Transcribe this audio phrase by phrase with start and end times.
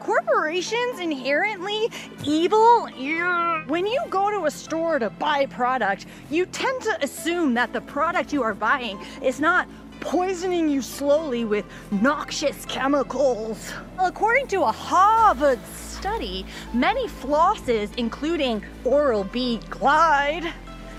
[0.00, 1.90] corporations inherently
[2.24, 2.88] evil?
[2.90, 3.64] Yeah.
[3.66, 7.72] When you go to a store to buy a product, you tend to assume that
[7.72, 9.68] the product you are buying is not
[10.00, 13.72] poisoning you slowly with noxious chemicals.
[13.98, 20.52] According to a Harvard study, many flosses, including Oral B Glide,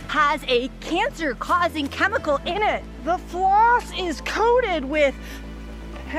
[0.09, 2.83] has a cancer causing chemical in it.
[3.03, 5.15] The floss is coated with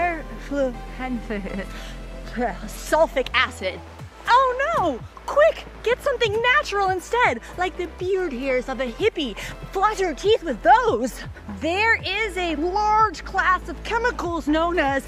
[2.30, 3.80] sulfic acid.
[4.26, 5.00] Oh no!
[5.26, 9.36] Quick, get something natural instead, like the beard hairs of a hippie.
[9.72, 11.22] Floss your teeth with those.
[11.60, 15.06] There is a large class of chemicals known as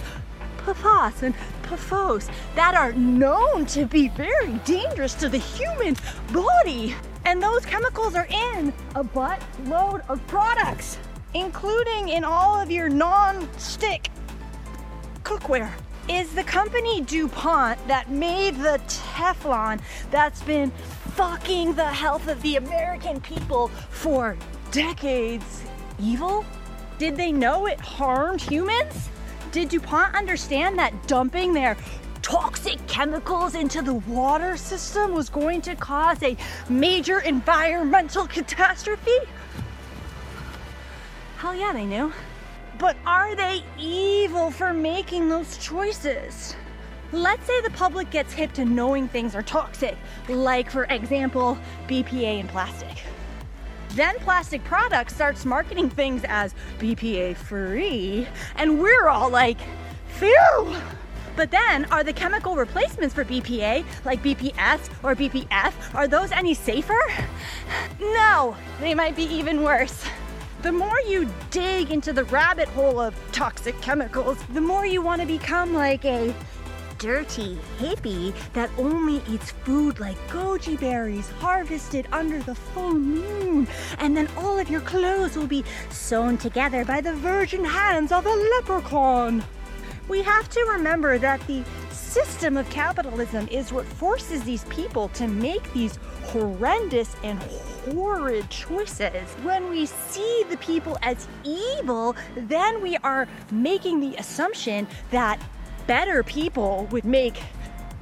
[0.59, 5.97] PFAS and PFOS that are known to be very dangerous to the human
[6.33, 6.95] body.
[7.25, 10.99] And those chemicals are in a buttload of products,
[11.35, 14.11] including in all of your non-stick
[15.25, 15.73] cookware
[16.09, 19.81] is the company DuPont that made the Teflon
[20.11, 20.71] that's been
[21.15, 24.37] fucking the health of the American people for
[24.71, 25.63] decades
[26.01, 26.45] evil?
[26.99, 29.09] Did they know it harmed humans?
[29.53, 31.77] Did DuPont understand that dumping their
[32.23, 36.37] toxic chemicals into the water system was going to cause a
[36.69, 39.19] major environmental catastrophe?
[41.39, 42.13] Hell yeah, they knew.
[42.83, 46.57] But are they evil for making those choices?
[47.13, 49.97] Let's say the public gets hip to knowing things are toxic,
[50.29, 53.05] like, for example, BPA in plastic.
[53.91, 59.61] Then plastic products starts marketing things as BPA free, and we're all like,
[60.19, 60.77] phew!
[61.37, 66.53] But then, are the chemical replacements for BPA, like BPS or BPF, are those any
[66.53, 67.01] safer?
[68.01, 70.05] No, they might be even worse.
[70.63, 75.21] The more you dig into the rabbit hole of toxic chemicals, the more you want
[75.21, 76.33] to become like a
[76.99, 83.67] dirty hippie that only eats food like goji berries harvested under the full moon.
[83.99, 88.25] And then all of your clothes will be sewn together by the virgin hands of
[88.25, 89.43] a leprechaun.
[90.09, 95.27] We have to remember that the system of capitalism is what forces these people to
[95.27, 97.39] make these horrendous and
[97.85, 99.31] horrid choices.
[99.43, 105.41] When we see the people as evil, then we are making the assumption that
[105.87, 107.43] better people would make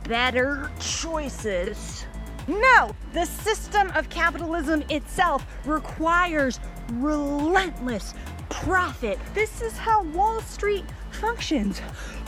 [0.05, 2.05] better choices.
[2.47, 6.59] No, the system of capitalism itself requires
[6.93, 8.15] relentless
[8.49, 9.19] profit.
[9.35, 11.81] This is how Wall Street functions.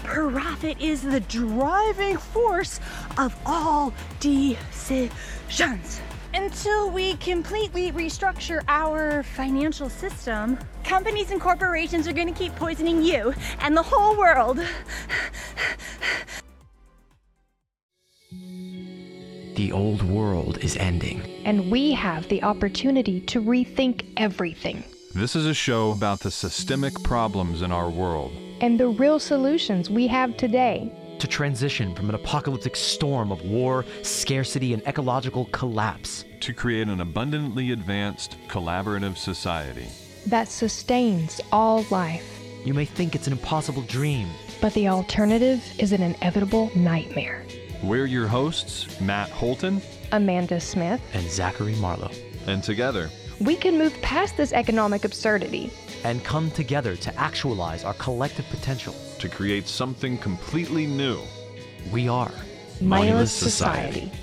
[0.05, 2.81] Profit is the driving force
[3.19, 6.01] of all decisions.
[6.35, 13.03] Until we completely restructure our financial system, companies and corporations are going to keep poisoning
[13.03, 14.61] you and the whole world.
[19.55, 21.21] The old world is ending.
[21.45, 24.83] And we have the opportunity to rethink everything.
[25.15, 29.91] This is a show about the systemic problems in our world and the real solutions
[29.91, 30.91] we have today.
[31.19, 36.25] To transition from an apocalyptic storm of war, scarcity, and ecological collapse.
[36.41, 39.87] To create an abundantly advanced, collaborative society
[40.27, 42.41] that sustains all life.
[42.65, 44.29] You may think it's an impossible dream,
[44.61, 47.45] but the alternative is an inevitable nightmare.
[47.83, 52.13] We're your hosts, Matt Holton, Amanda Smith, and Zachary Marlowe.
[52.47, 55.73] And together, we can move past this economic absurdity
[56.05, 58.95] and come together to actualize our collective potential.
[59.19, 61.21] To create something completely new.
[61.93, 62.33] We are
[62.81, 64.01] Moneyless Society.
[64.01, 64.19] Society.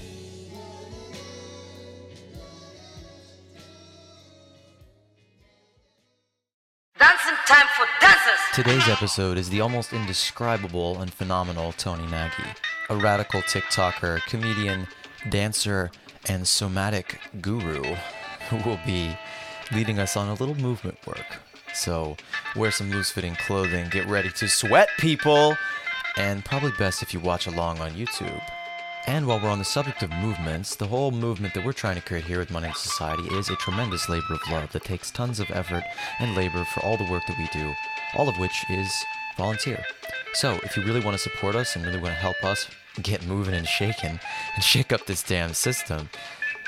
[6.98, 8.40] Dancing time for dancers!
[8.54, 12.44] Today's episode is the almost indescribable and phenomenal Toni Nagy,
[12.90, 14.88] a radical TikToker, comedian,
[15.30, 15.92] dancer,
[16.28, 17.96] and somatic guru
[18.50, 19.18] who will be
[19.72, 21.40] leading us on a little movement work
[21.74, 22.18] so
[22.56, 25.56] wear some loose fitting clothing, get ready to sweat, people!
[26.18, 28.42] And probably best if you watch along on YouTube.
[29.08, 32.02] And while we're on the subject of movements, the whole movement that we're trying to
[32.02, 35.50] create here with Moneyless Society is a tremendous labor of love that takes tons of
[35.52, 35.84] effort
[36.20, 37.74] and labor for all the work that we do,
[38.16, 38.92] all of which is
[39.38, 39.84] volunteer.
[40.34, 42.68] So if you really want to support us and really want to help us
[43.02, 44.20] get moving and shaking
[44.56, 46.10] and shake up this damn system,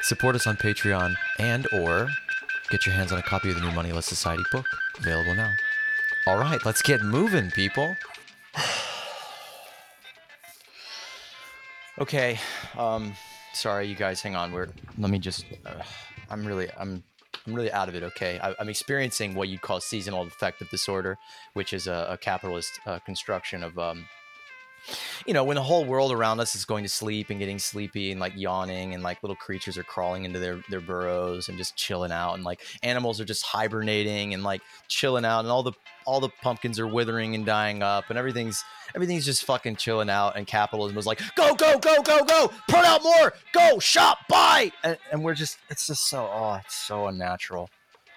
[0.01, 2.09] support us on Patreon and or
[2.71, 4.65] Get your hands on a copy of the new Moneyless Society book,
[5.01, 5.51] available now.
[6.27, 7.95] All right, let's get moving, people.
[11.99, 12.39] okay,
[12.77, 13.13] um,
[13.53, 14.21] sorry, you guys.
[14.21, 14.51] Hang on.
[14.51, 15.45] We're let me just.
[15.65, 15.81] Uh,
[16.29, 17.03] I'm really, I'm,
[17.45, 18.03] I'm really out of it.
[18.03, 21.17] Okay, I, am experiencing what you'd call seasonal affective disorder,
[21.53, 24.05] which is a, a capitalist uh, construction of um,
[25.25, 28.11] you know when the whole world around us is going to sleep and getting sleepy
[28.11, 31.75] and like yawning and like little creatures are crawling into their their burrows and just
[31.75, 35.73] chilling out and like animals are just hibernating and like chilling out and all the
[36.05, 38.63] all the pumpkins are withering and dying up and everything's
[38.95, 42.51] everything's just fucking chilling out and capitalism is like go go go go go!
[42.67, 43.33] Put out more!
[43.53, 43.79] Go!
[43.79, 44.17] Shop!
[44.29, 44.71] Buy!
[44.83, 47.69] And, and we're just it's just so oh it's so unnatural.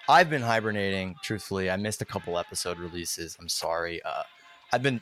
[0.07, 4.21] I've been hibernating truthfully i missed a couple episode releases i'm sorry uh
[4.71, 5.01] i've been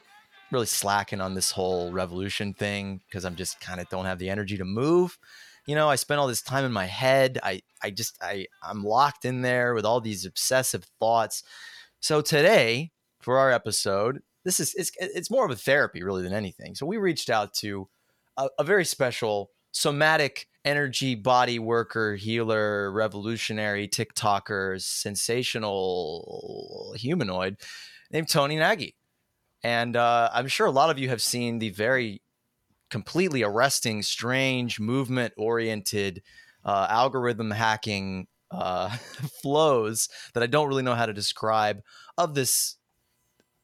[0.54, 4.30] really slacking on this whole revolution thing because i'm just kind of don't have the
[4.30, 5.18] energy to move
[5.66, 8.84] you know i spend all this time in my head i i just i i'm
[8.84, 11.44] locked in there with all these obsessive thoughts
[12.00, 16.34] so today for our episode this is it's, it's more of a therapy really than
[16.34, 16.76] anything.
[16.76, 17.88] So we reached out to
[18.38, 26.14] a, a very special somatic energy body worker, healer, revolutionary TikToker, sensational
[26.98, 27.58] humanoid
[28.12, 28.96] named Toni Nagy.
[29.64, 32.22] And uh, I'm sure a lot of you have seen the very
[32.90, 36.22] completely arresting, strange, movement oriented,
[36.66, 38.90] uh, algorithm hacking uh,
[39.42, 41.82] flows that I don't really know how to describe
[42.18, 42.76] of this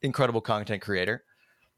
[0.02, 1.24] incredible content creator.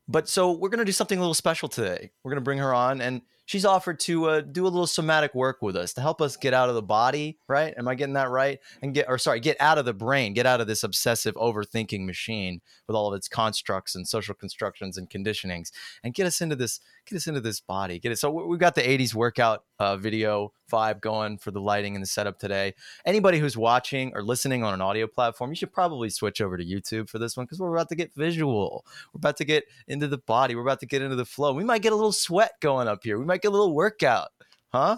[0.07, 2.11] But so we're going to do something a little special today.
[2.23, 5.33] We're going to bring her on, and she's offered to uh, do a little somatic
[5.35, 7.73] work with us to help us get out of the body, right?
[7.77, 8.59] Am I getting that right?
[8.81, 12.05] And get, or sorry, get out of the brain, get out of this obsessive overthinking
[12.05, 15.71] machine with all of its constructs and social constructions and conditionings,
[16.03, 16.79] and get us into this,
[17.11, 17.99] get us into this body.
[17.99, 18.19] Get it.
[18.19, 22.07] So we've got the '80s workout uh, video vibe going for the lighting and the
[22.07, 22.73] setup today.
[23.05, 26.63] Anybody who's watching or listening on an audio platform, you should probably switch over to
[26.65, 28.85] YouTube for this one because we're about to get visual.
[29.13, 30.55] We're about to get into the body.
[30.55, 31.53] We're about to get into the flow.
[31.53, 33.19] We might get a little sweat going up here.
[33.19, 34.29] We might get a little workout,
[34.69, 34.97] huh?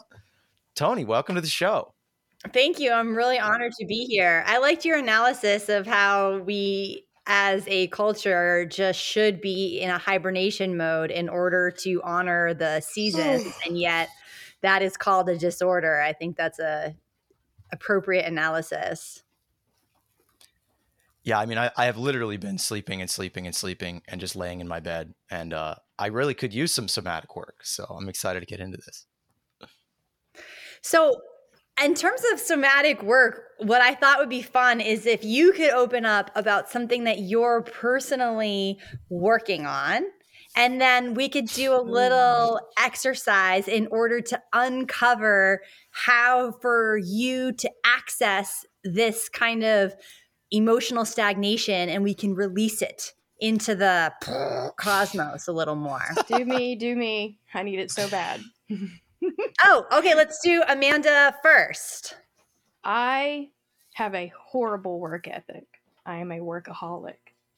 [0.75, 1.93] Toni, welcome to the show.
[2.51, 2.91] Thank you.
[2.91, 4.43] I'm really honored to be here.
[4.45, 9.97] I liked your analysis of how we as a culture just should be in a
[9.97, 14.09] hibernation mode in order to honor the seasons and yet
[14.61, 16.01] that is called a disorder.
[16.01, 16.95] I think that's a
[17.71, 19.23] appropriate analysis.
[21.23, 24.35] Yeah, I mean, I, I have literally been sleeping and sleeping and sleeping and just
[24.35, 27.61] laying in my bed, and uh, I really could use some somatic work.
[27.63, 29.05] So I'm excited to get into this.
[30.81, 31.15] So,
[31.81, 35.71] in terms of somatic work, what I thought would be fun is if you could
[35.71, 38.77] open up about something that you're personally
[39.09, 40.03] working on
[40.55, 45.61] and then we could do a little exercise in order to uncover
[45.91, 49.95] how for you to access this kind of
[50.51, 54.13] emotional stagnation and we can release it into the
[54.77, 56.03] cosmos a little more.
[56.27, 57.39] do me, do me.
[57.53, 58.41] I need it so bad.
[59.61, 60.15] oh, okay.
[60.15, 62.15] Let's do Amanda first.
[62.83, 63.49] I
[63.95, 65.65] have a horrible work ethic.
[66.05, 67.15] I am a workaholic.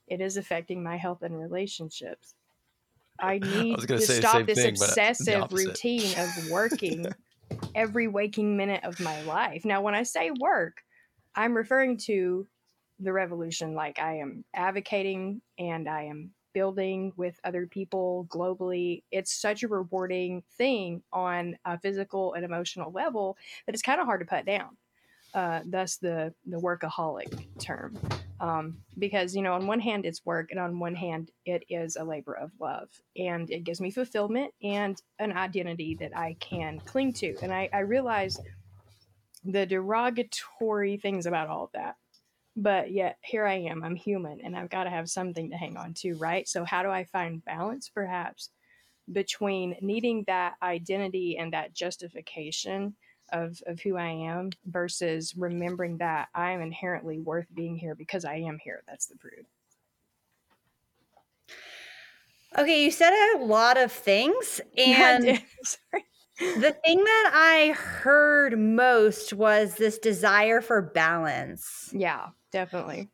[0.07, 2.35] It is affecting my health and relationships.
[3.19, 7.05] I need I to stop this thing, obsessive routine of working
[7.73, 9.65] every waking minute of my life.
[9.65, 10.81] Now, when I say work,
[11.35, 12.47] I'm referring to
[12.99, 19.03] the revolution like I am advocating and I am building with other people globally.
[19.11, 24.07] It's such a rewarding thing on a physical and emotional level that it's kind of
[24.07, 24.77] hard to put down.
[25.35, 27.93] Uh, thus the the workaholic term
[28.39, 31.97] um, because you know on one hand it's work and on one hand it is
[31.97, 32.87] a labor of love
[33.17, 37.67] and it gives me fulfillment and an identity that i can cling to and i,
[37.73, 38.39] I realize
[39.43, 41.97] the derogatory things about all of that
[42.55, 45.77] but yet here i am i'm human and i've got to have something to hang
[45.77, 48.49] on to right so how do i find balance perhaps
[49.11, 52.95] between needing that identity and that justification
[53.31, 58.25] of, of who I am versus remembering that I am inherently worth being here because
[58.25, 58.83] I am here.
[58.87, 59.45] That's the proof.
[62.57, 64.61] Okay, you said a lot of things.
[64.77, 65.23] And
[66.39, 71.89] the thing that I heard most was this desire for balance.
[71.93, 73.09] Yeah, definitely.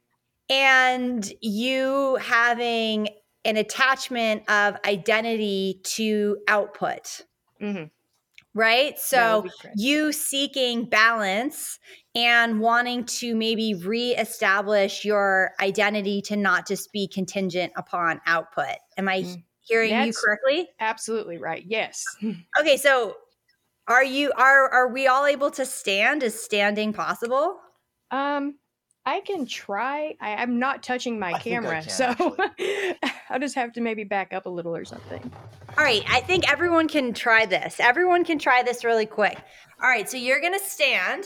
[0.49, 3.09] And you having
[3.43, 7.23] an attachment of identity to output.
[7.61, 7.85] Mm-hmm
[8.53, 8.99] right?
[8.99, 9.45] So
[9.75, 11.79] you seeking balance
[12.15, 18.75] and wanting to maybe reestablish your identity to not just be contingent upon output.
[18.97, 19.43] Am I mm.
[19.61, 20.69] hearing That's you correctly?
[20.79, 21.63] Absolutely right.
[21.65, 22.03] Yes.
[22.59, 23.15] okay, so
[23.87, 26.23] are you are are we all able to stand?
[26.23, 27.57] Is standing possible?
[28.11, 28.55] Um
[29.05, 30.15] I can try.
[30.21, 32.37] I, am not touching my I camera, can, so
[33.29, 35.31] I'll just have to maybe back up a little or something.
[35.77, 37.79] All right, I think everyone can try this.
[37.79, 39.39] Everyone can try this really quick.
[39.81, 41.23] All right, so you're gonna stand.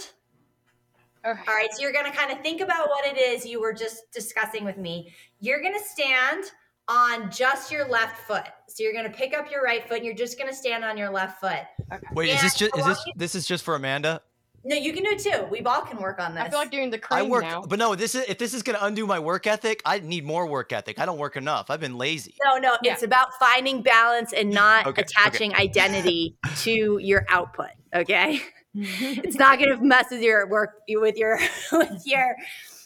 [1.25, 1.41] Okay.
[1.47, 4.11] All right, so you're gonna kind of think about what it is you were just
[4.11, 5.13] discussing with me.
[5.39, 6.45] You're gonna stand
[6.87, 8.45] on just your left foot.
[8.67, 10.83] So you're going to pick up your right foot and you're just going to stand
[10.83, 11.61] on your left foot.
[11.91, 12.07] Okay.
[12.13, 14.21] Wait, and is this just is this this is just for Amanda?
[14.67, 15.45] No, you can do it too.
[15.51, 16.43] We all can work on this.
[16.43, 17.61] I feel like doing the crane I work, now.
[17.61, 20.47] But no, this is if this is gonna undo my work ethic, I need more
[20.47, 20.99] work ethic.
[20.99, 21.69] I don't work enough.
[21.69, 22.33] I've been lazy.
[22.43, 22.93] No, no, yeah.
[22.93, 25.61] it's about finding balance and not okay, attaching okay.
[25.61, 27.69] identity to your output.
[27.93, 28.41] Okay,
[28.73, 31.39] it's not gonna mess with your work with your
[31.71, 32.35] with your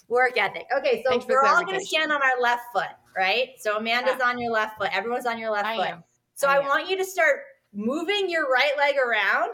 [0.10, 0.66] work ethic.
[0.78, 3.52] Okay, so we're all gonna stand on our left foot, right?
[3.58, 4.28] So Amanda's yeah.
[4.28, 4.90] on your left foot.
[4.92, 5.88] Everyone's on your left I foot.
[5.88, 6.04] Am.
[6.36, 7.38] So I, I want you to start
[7.74, 9.54] moving your right leg around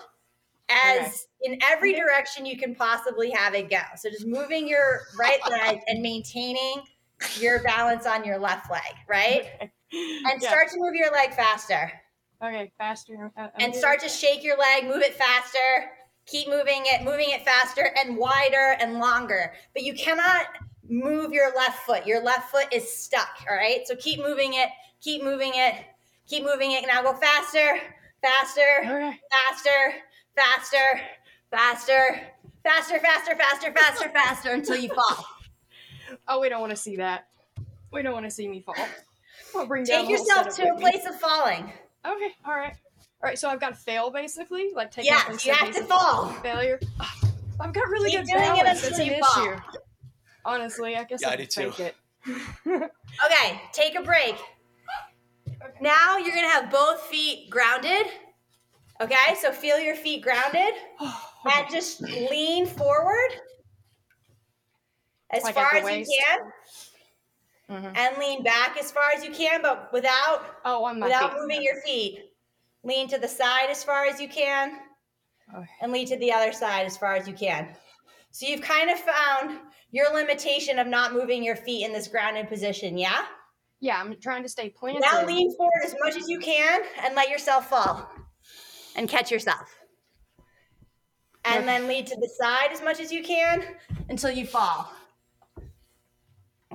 [0.69, 1.53] as okay.
[1.53, 3.81] in every direction you can possibly have it go.
[3.97, 6.81] So just moving your right leg and maintaining
[7.39, 9.45] your balance on your left leg, right?
[9.55, 9.71] Okay.
[9.93, 10.49] And yeah.
[10.49, 11.91] start to move your leg faster.
[12.43, 13.31] Okay, faster.
[13.37, 15.91] I'm and start to shake your leg, move it faster.
[16.25, 19.53] Keep moving it, moving it faster and wider and longer.
[19.73, 20.47] But you cannot
[20.89, 22.05] move your left foot.
[22.05, 23.81] Your left foot is stuck, all right?
[23.85, 24.69] So keep moving it,
[25.01, 25.75] keep moving it,
[26.27, 26.85] keep moving it.
[26.87, 27.79] Now go faster,
[28.21, 29.19] faster, okay.
[29.31, 29.93] faster,
[30.35, 31.01] faster,
[31.51, 32.21] faster,
[32.63, 35.25] faster, faster, faster, faster, faster until you fall.
[36.27, 37.27] Oh, we don't want to see that.
[37.91, 38.75] We don't want to see me fall.
[39.53, 41.71] We'll bring Take yourself to a place of falling.
[42.05, 42.75] Okay, all right.
[43.23, 46.29] All right, so I've got to fail basically, like take yeah, you have to fall.
[46.43, 46.79] Failure.
[47.59, 48.81] I've got really Keep good balance.
[48.81, 49.43] That's an fall.
[49.43, 49.61] issue.
[50.45, 51.73] Honestly, I guess yeah, I, I do too.
[51.79, 51.95] it.
[52.67, 54.35] okay, take a break.
[55.47, 55.77] Okay.
[55.81, 58.05] Now you're gonna have both feet grounded
[59.01, 63.29] Okay, so feel your feet grounded and just lean forward
[65.31, 66.39] as like far as you can.
[67.69, 67.95] Mm-hmm.
[67.95, 71.41] And lean back as far as you can, but without oh, without feet.
[71.41, 72.19] moving your feet.
[72.83, 74.77] Lean to the side as far as you can,
[75.57, 75.67] okay.
[75.81, 77.75] and lean to the other side as far as you can.
[78.29, 79.59] So you've kind of found
[79.89, 83.25] your limitation of not moving your feet in this grounded position, yeah?
[83.79, 85.01] Yeah, I'm trying to stay planted.
[85.01, 88.07] Now lean forward as much as you can and let yourself fall
[88.95, 89.79] and catch yourself.
[91.43, 93.63] And then lead to the side as much as you can
[94.09, 94.91] until you fall.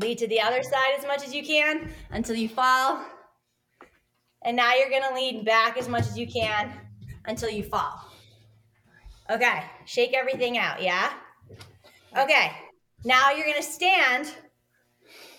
[0.01, 3.05] Lead to the other side as much as you can until you fall.
[4.43, 6.73] And now you're going to lead back as much as you can
[7.27, 8.01] until you fall.
[9.29, 11.13] Okay, shake everything out, yeah?
[12.17, 12.53] Okay,
[13.05, 14.33] now you're going to stand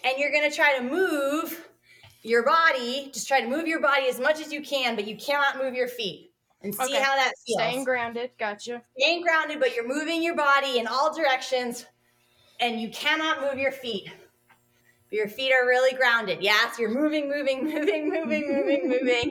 [0.04, 1.68] and you're going to try to move
[2.22, 3.10] your body.
[3.14, 5.74] Just try to move your body as much as you can, but you cannot move
[5.74, 6.31] your feet
[6.64, 7.02] and see okay.
[7.02, 7.60] how that feels.
[7.60, 8.82] Staying grounded, gotcha.
[8.98, 11.86] Staying grounded, but you're moving your body in all directions
[12.60, 14.12] and you cannot move your feet.
[15.10, 16.42] Your feet are really grounded.
[16.42, 19.30] Yes, you're moving, moving, moving, moving, moving, moving.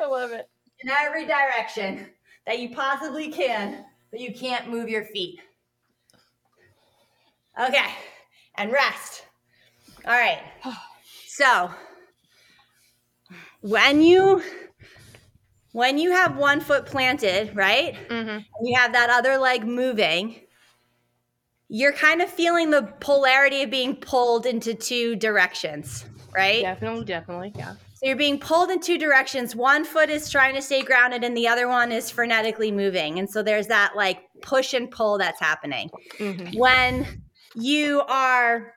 [0.00, 0.48] I love it.
[0.80, 2.06] In every direction
[2.46, 5.40] that you possibly can, but you can't move your feet.
[7.60, 7.90] Okay,
[8.56, 9.24] and rest.
[10.06, 10.42] All right.
[11.26, 11.70] So,
[13.62, 14.42] when you
[15.72, 17.96] when you have one foot planted, right?
[18.08, 18.38] Mm-hmm.
[18.62, 20.36] You have that other leg moving.
[21.68, 26.62] You're kind of feeling the polarity of being pulled into two directions, right?
[26.62, 27.74] Definitely, definitely, yeah.
[27.94, 29.56] So you're being pulled in two directions.
[29.56, 33.18] One foot is trying to stay grounded, and the other one is frenetically moving.
[33.18, 35.88] And so there's that like push and pull that's happening.
[36.18, 36.58] Mm-hmm.
[36.58, 37.22] When
[37.54, 38.74] you are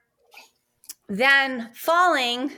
[1.10, 2.52] then falling,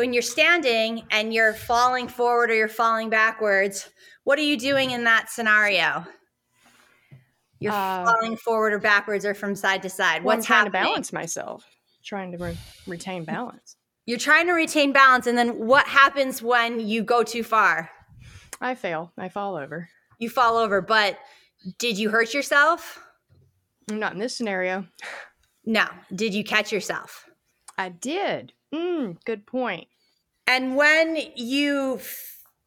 [0.00, 3.90] when you're standing and you're falling forward or you're falling backwards,
[4.24, 6.06] what are you doing in that scenario?
[7.58, 10.24] You're uh, falling forward or backwards or from side to side.
[10.24, 10.82] Well, What's I'm trying happening?
[10.84, 11.66] to balance myself,
[12.02, 13.76] trying to re- retain balance.
[14.06, 17.90] You're trying to retain balance, and then what happens when you go too far?
[18.58, 19.12] I fail.
[19.18, 19.90] I fall over.
[20.18, 21.18] You fall over, but
[21.78, 22.98] did you hurt yourself?
[23.90, 24.86] Not in this scenario.
[25.66, 25.84] No.
[26.14, 27.26] Did you catch yourself?
[27.76, 28.54] I did.
[28.74, 29.88] Mm, good point.
[30.46, 32.00] And when you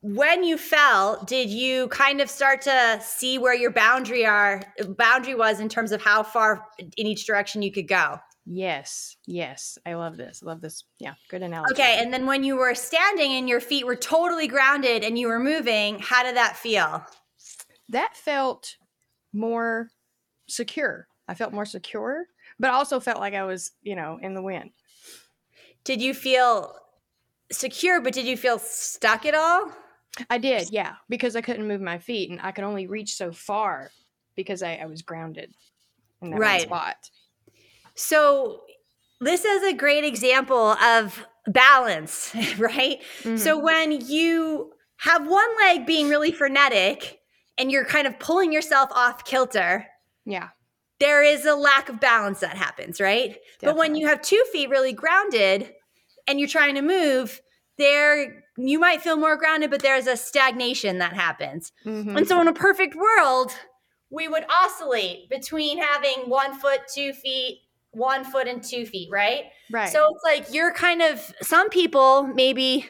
[0.02, 4.62] when you fell, did you kind of start to see where your boundary are
[4.98, 8.20] boundary was in terms of how far in each direction you could go?
[8.46, 9.78] Yes, yes.
[9.86, 10.44] I love this.
[10.44, 10.84] Love this.
[11.00, 11.74] Yeah, good analogy.
[11.74, 15.28] Okay, and then when you were standing and your feet were totally grounded and you
[15.28, 17.06] were moving, how did that feel?
[17.88, 18.76] That felt
[19.32, 19.90] more
[20.48, 21.08] secure.
[21.28, 22.26] I felt more secure,
[22.60, 24.72] but I also felt like I was, you know, in the wind.
[25.84, 26.76] Did you feel
[27.52, 29.72] secure, but did you feel stuck at all?
[30.30, 33.32] I did, yeah, because I couldn't move my feet and I could only reach so
[33.32, 33.92] far
[34.36, 35.54] because I, I was grounded
[36.22, 36.62] in that right.
[36.62, 37.10] spot.
[37.96, 38.62] So
[39.22, 43.02] this is a great example of balance, right?
[43.24, 43.38] Mm-hmm.
[43.38, 47.20] So when you have one leg being really frenetic
[47.58, 49.86] and you're kind of pulling yourself off kilter.
[50.26, 50.50] Yeah.
[51.04, 53.30] There is a lack of balance that happens, right?
[53.30, 53.58] Definitely.
[53.62, 55.74] But when you have two feet really grounded,
[56.28, 57.42] and you're trying to move,
[57.78, 61.72] there you might feel more grounded, but there's a stagnation that happens.
[61.86, 62.18] Mm-hmm.
[62.18, 63.52] And so in a perfect world,
[64.10, 69.46] we would oscillate between having one foot, two feet, one foot and two feet, right?
[69.72, 69.90] Right.
[69.90, 72.90] So it's like you're kind of some people maybe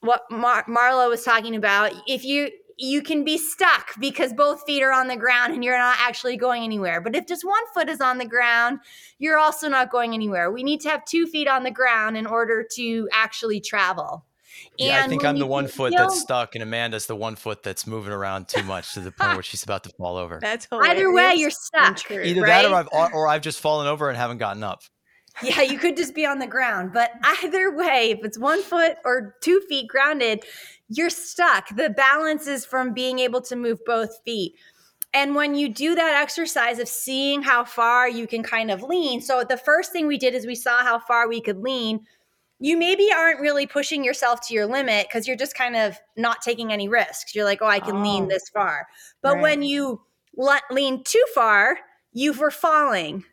[0.00, 1.92] what Mar- Marla was talking about.
[2.06, 5.76] If you you can be stuck because both feet are on the ground and you're
[5.76, 7.00] not actually going anywhere.
[7.00, 8.78] But if just one foot is on the ground,
[9.18, 10.50] you're also not going anywhere.
[10.50, 14.24] We need to have two feet on the ground in order to actually travel.
[14.76, 17.62] Yeah, I think I'm the one foot feel, that's stuck, and Amanda's the one foot
[17.62, 20.38] that's moving around too much to the point where she's about to fall over.
[20.42, 20.96] That's hilarious.
[20.96, 22.10] either way, you're stuck.
[22.10, 22.62] Either right?
[22.62, 24.82] that, or I've or I've just fallen over and haven't gotten up.
[25.40, 27.12] Yeah, you could just be on the ground, but
[27.44, 30.44] either way, if it's one foot or two feet grounded,
[30.88, 31.74] you're stuck.
[31.76, 34.54] The balance is from being able to move both feet.
[35.14, 39.20] And when you do that exercise of seeing how far you can kind of lean,
[39.20, 42.00] so the first thing we did is we saw how far we could lean.
[42.60, 46.42] You maybe aren't really pushing yourself to your limit because you're just kind of not
[46.42, 47.34] taking any risks.
[47.34, 48.86] You're like, oh, I can oh, lean this far.
[49.22, 49.42] But right.
[49.42, 50.02] when you
[50.70, 51.78] lean too far,
[52.12, 53.24] you were falling.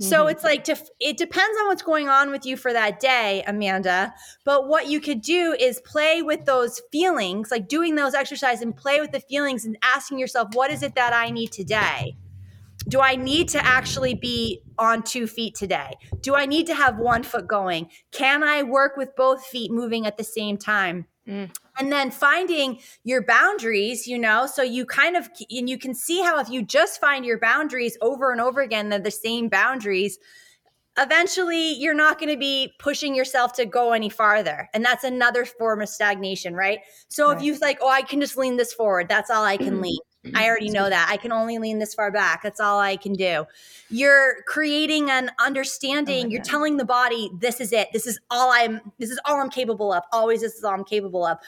[0.00, 0.30] So mm-hmm.
[0.30, 4.14] it's like to, it depends on what's going on with you for that day, Amanda.
[4.44, 8.76] But what you could do is play with those feelings, like doing those exercises and
[8.76, 12.16] play with the feelings and asking yourself, what is it that I need today?
[12.88, 15.94] Do I need to actually be on two feet today?
[16.20, 17.90] Do I need to have one foot going?
[18.12, 21.06] Can I work with both feet moving at the same time?
[21.26, 21.50] Mm.
[21.78, 26.22] And then finding your boundaries, you know, so you kind of, and you can see
[26.22, 30.18] how if you just find your boundaries over and over again, they're the same boundaries,
[30.98, 34.68] eventually you're not going to be pushing yourself to go any farther.
[34.74, 36.80] And that's another form of stagnation, right?
[37.08, 37.36] So right.
[37.36, 39.82] if you like, oh, I can just lean this forward, that's all I can mm-hmm.
[39.82, 39.98] lean.
[40.34, 41.08] I already know that.
[41.10, 42.42] I can only lean this far back.
[42.42, 43.46] That's all I can do.
[43.88, 46.26] You're creating an understanding.
[46.26, 47.88] Oh you're telling the body, this is it.
[47.92, 50.02] This is all I'm this is all I'm capable of.
[50.12, 51.38] Always this is all I'm capable of.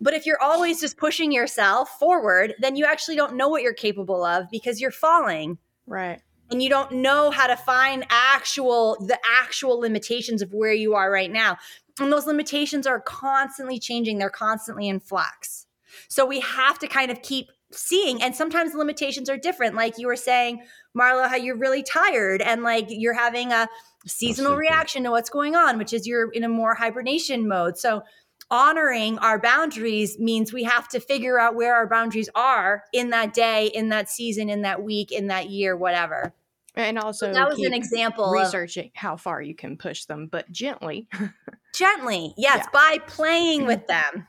[0.00, 3.74] But if you're always just pushing yourself forward, then you actually don't know what you're
[3.74, 5.58] capable of because you're falling.
[5.86, 6.20] Right.
[6.50, 11.10] And you don't know how to find actual the actual limitations of where you are
[11.10, 11.58] right now.
[12.00, 14.18] And those limitations are constantly changing.
[14.18, 15.66] They're constantly in flux.
[16.08, 19.98] So we have to kind of keep seeing and sometimes the limitations are different like
[19.98, 20.62] you were saying
[20.96, 23.68] marla how you're really tired and like you're having a
[24.06, 28.02] seasonal reaction to what's going on which is you're in a more hibernation mode so
[28.50, 33.34] honoring our boundaries means we have to figure out where our boundaries are in that
[33.34, 36.32] day in that season in that week in that year whatever
[36.74, 40.28] and also so that was an example researching of, how far you can push them
[40.30, 41.06] but gently
[41.74, 42.70] gently yes yeah.
[42.72, 44.26] by playing with them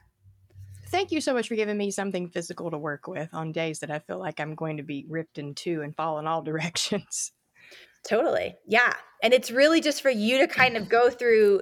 [0.90, 3.92] thank you so much for giving me something physical to work with on days that
[3.92, 7.32] I feel like I'm going to be ripped in two and fall in all directions.
[8.08, 8.56] Totally.
[8.66, 8.94] Yeah.
[9.22, 11.62] And it's really just for you to kind of go through,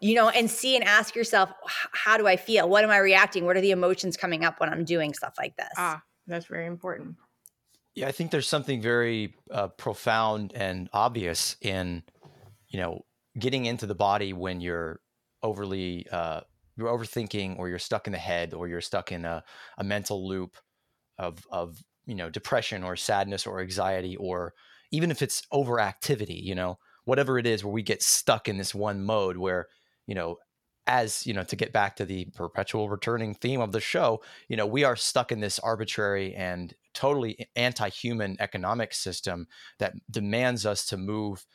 [0.00, 1.50] you know, and see and ask yourself,
[1.92, 2.68] how do I feel?
[2.68, 3.44] What am I reacting?
[3.44, 5.68] What are the emotions coming up when I'm doing stuff like this?
[5.76, 7.16] Ah, that's very important.
[7.94, 12.02] Yeah, I think there's something very uh, profound and obvious in,
[12.68, 13.06] you know,
[13.38, 15.00] getting into the body when you're
[15.42, 16.40] overly uh,
[16.76, 19.42] you're overthinking or you're stuck in the head or you're stuck in a,
[19.78, 20.56] a mental loop
[21.18, 24.54] of of you know depression or sadness or anxiety or
[24.90, 28.74] even if it's overactivity you know whatever it is where we get stuck in this
[28.74, 29.66] one mode where
[30.06, 30.36] you know
[30.86, 34.56] as you know to get back to the perpetual returning theme of the show you
[34.56, 39.46] know we are stuck in this arbitrary and totally anti-human economic system
[39.78, 41.46] that demands us to move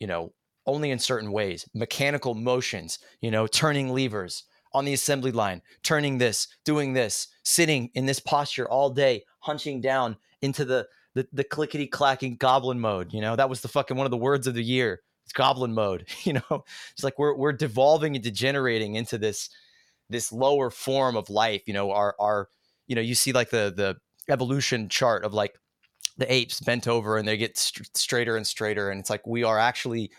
[0.00, 0.32] you know
[0.66, 6.18] only in certain ways mechanical motions you know turning levers on the assembly line, turning
[6.18, 11.44] this, doing this, sitting in this posture all day, hunching down into the the, the
[11.44, 13.12] clickety clacking goblin mode.
[13.12, 15.00] You know, that was the fucking one of the words of the year.
[15.24, 16.06] It's goblin mode.
[16.24, 19.50] You know, it's like we're we're devolving and degenerating into this
[20.10, 21.62] this lower form of life.
[21.66, 22.48] You know, our our
[22.86, 23.96] you know you see like the the
[24.32, 25.58] evolution chart of like
[26.16, 29.44] the apes bent over and they get st- straighter and straighter, and it's like we
[29.44, 30.10] are actually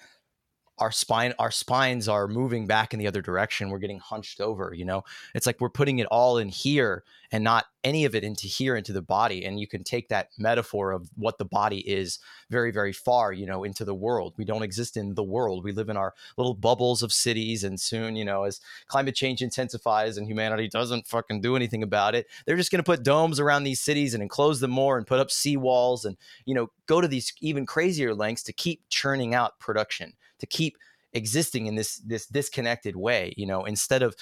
[0.78, 3.70] our spine our spines are moving back in the other direction.
[3.70, 5.04] We're getting hunched over you know?
[5.34, 8.76] It's like we're putting it all in here and not any of it into here
[8.76, 9.46] into the body.
[9.46, 13.46] And you can take that metaphor of what the body is very very far you
[13.46, 14.34] know into the world.
[14.38, 15.64] We don't exist in the world.
[15.64, 19.42] We live in our little bubbles of cities and soon you know as climate change
[19.42, 23.40] intensifies and humanity doesn't fucking do anything about it they're just going to put domes
[23.40, 27.02] around these cities and enclose them more and put up seawalls and you know go
[27.02, 30.14] to these even crazier lengths to keep churning out production
[30.46, 30.78] to keep
[31.14, 34.16] existing in this this disconnected way you know instead of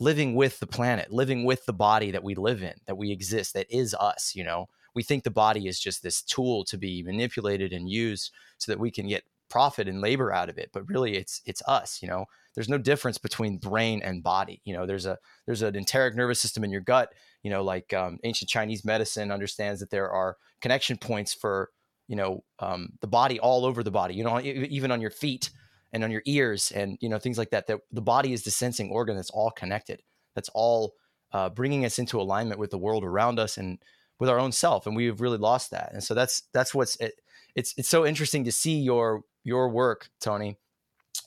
[0.00, 3.54] living with the planet living with the body that we live in that we exist
[3.54, 4.68] that is us you know?
[4.94, 8.80] We think the body is just this tool to be manipulated and used so that
[8.80, 12.08] we can get profit and labor out of it but really it's it's us you
[12.08, 12.24] know?
[12.54, 14.86] There's no difference between brain and body you know?
[14.86, 17.12] There's a there's an enteric nervous system in your gut
[17.42, 21.70] you know like um, ancient chinese medicine understands that there are connection points for
[22.08, 25.50] you know um, the body all over the body you know even on your feet
[25.92, 28.50] and on your ears and you know things like that that the body is the
[28.50, 30.02] sensing organ that's all connected
[30.34, 30.94] that's all
[31.32, 33.78] uh, bringing us into alignment with the world around us and
[34.18, 37.14] with our own self and we've really lost that and so that's that's what's it,
[37.54, 40.56] it's it's so interesting to see your your work toni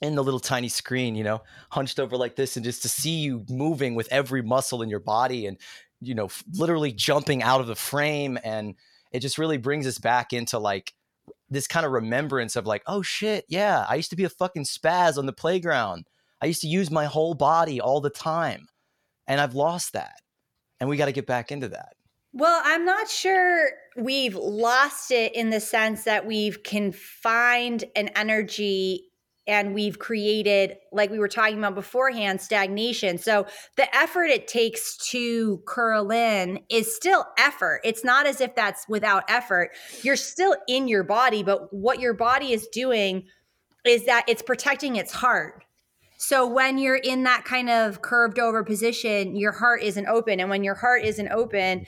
[0.02, 3.18] in the little tiny screen you know hunched over like this and just to see
[3.20, 5.58] you moving with every muscle in your body and
[6.00, 8.76] you know literally jumping out of the frame and
[9.12, 10.94] it just really brings us back into like
[11.52, 14.64] this kind of remembrance of like oh shit yeah i used to be a fucking
[14.66, 16.08] spaz on the playground.
[16.44, 18.68] I used to use my whole body all the time.
[19.28, 20.16] And i've lost that
[20.82, 21.94] and we got to get back into that.
[22.34, 29.11] Well, I'm not sure we've lost it in the sense that we've confined an energy
[29.48, 33.18] and we've created, like we were talking about beforehand, stagnation.
[33.18, 37.82] So the effort it takes to curl in is still effort.
[37.84, 39.72] It's not as if that's without effort.
[40.04, 43.28] You're still in your body, but what your body is doing
[43.86, 45.64] is that it's protecting its heart.
[46.18, 50.40] So when you're in that kind of curved over position, your heart isn't open.
[50.40, 51.88] And when your heart isn't open,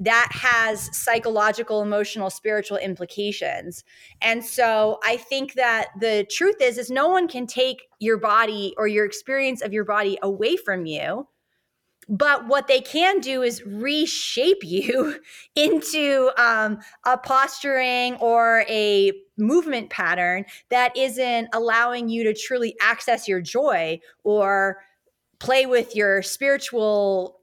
[0.00, 3.84] that has psychological, emotional, spiritual implications.
[4.20, 8.74] And so I think that the truth is is no one can take your body
[8.76, 11.28] or your experience of your body away from you.
[12.08, 15.20] But what they can do is reshape you
[15.54, 23.26] into um, a posturing or a movement pattern that isn't allowing you to truly access
[23.26, 24.78] your joy or
[25.38, 27.40] play with your spiritual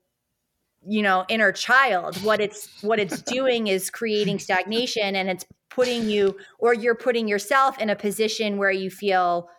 [0.87, 6.09] you know inner child what it's what it's doing is creating stagnation and it's putting
[6.09, 9.49] you or you're putting yourself in a position where you feel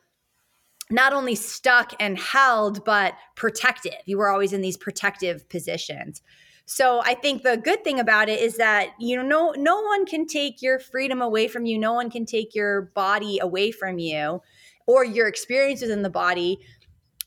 [0.91, 3.95] not only stuck and held but protective.
[4.05, 6.23] You were always in these protective positions.
[6.65, 10.07] So i think the good thing about it is that you know no no one
[10.07, 11.79] can take your freedom away from you.
[11.79, 14.43] No one can take your body away from you
[14.87, 16.59] or your experiences in the body.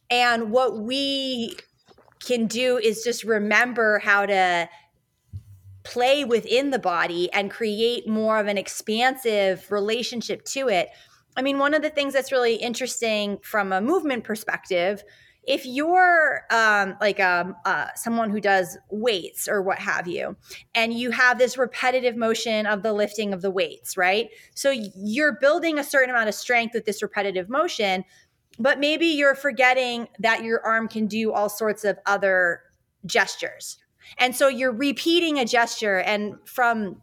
[0.09, 1.57] And what we
[2.25, 4.69] can do is just remember how to
[5.83, 10.89] play within the body and create more of an expansive relationship to it.
[11.37, 15.03] I mean, one of the things that's really interesting from a movement perspective,
[15.43, 20.35] if you're um, like um, uh, someone who does weights or what have you,
[20.73, 24.29] and you have this repetitive motion of the lifting of the weights, right?
[24.55, 28.05] So you're building a certain amount of strength with this repetitive motion,
[28.59, 32.61] but maybe you're forgetting that your arm can do all sorts of other
[33.05, 33.77] gestures.
[34.17, 37.01] And so you're repeating a gesture and from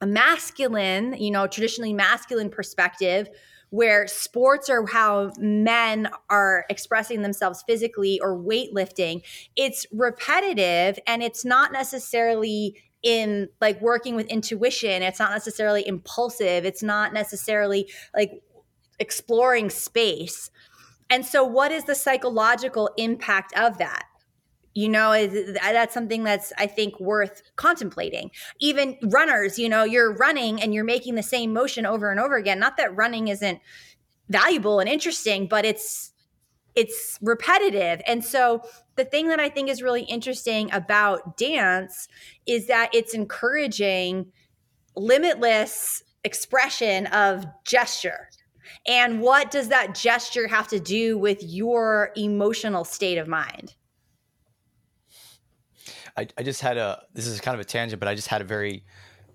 [0.00, 3.28] a masculine, you know, traditionally masculine perspective,
[3.70, 9.22] where sports are how men are expressing themselves physically or weightlifting,
[9.56, 15.02] it's repetitive and it's not necessarily in like working with intuition.
[15.02, 16.64] It's not necessarily impulsive.
[16.64, 18.42] It's not necessarily like
[18.98, 20.50] exploring space.
[21.10, 24.04] And so, what is the psychological impact of that?
[24.74, 28.30] You know, that's something that's, I think, worth contemplating.
[28.60, 32.36] Even runners, you know, you're running and you're making the same motion over and over
[32.36, 32.60] again.
[32.60, 33.60] Not that running isn't
[34.28, 36.12] valuable and interesting, but it's
[36.76, 38.00] it's repetitive.
[38.06, 38.62] And so
[38.94, 42.06] the thing that I think is really interesting about dance
[42.46, 44.30] is that it's encouraging
[44.94, 48.28] limitless expression of gesture
[48.86, 53.74] and what does that gesture have to do with your emotional state of mind?
[56.16, 58.40] I, I just had a, this is kind of a tangent, but I just had
[58.40, 58.84] a very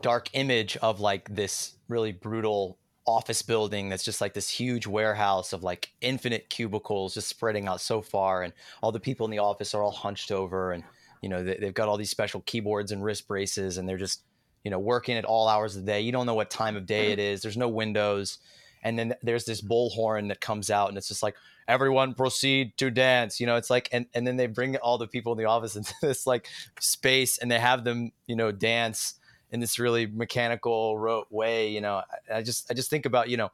[0.02, 5.54] dark image of like this really brutal office building that's just like this huge warehouse
[5.54, 8.44] of like infinite cubicles just spreading out so far.
[8.44, 10.84] And all the people in the office are all hunched over and
[11.22, 14.24] you know they, have got all these special keyboards and wrist braces and they're just
[14.66, 16.02] you know working at all hours of the day.
[16.02, 17.14] You don't know what time of day mm-hmm.
[17.14, 17.42] it is.
[17.42, 18.40] There's no windows
[18.84, 19.72] and then there's this mm-hmm.
[19.72, 21.36] bullhorn that comes out and it's just like
[21.68, 25.08] everyone proceed to dance you know it's like and, and then they bring all the
[25.08, 26.48] people in the office into this like
[26.80, 29.16] space and they have them you know dance
[29.52, 33.30] in this really mechanical rote way you know I, I just i just think about
[33.30, 33.52] you know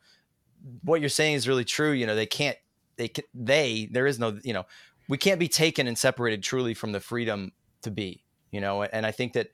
[0.84, 2.58] what you're saying is really true you know they can't
[2.98, 4.66] they can, they there is no you know
[5.08, 9.06] we can't be taken and separated truly from the freedom to be you know and
[9.06, 9.50] i think that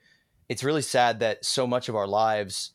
[0.48, 2.72] it's really sad that so much of our lives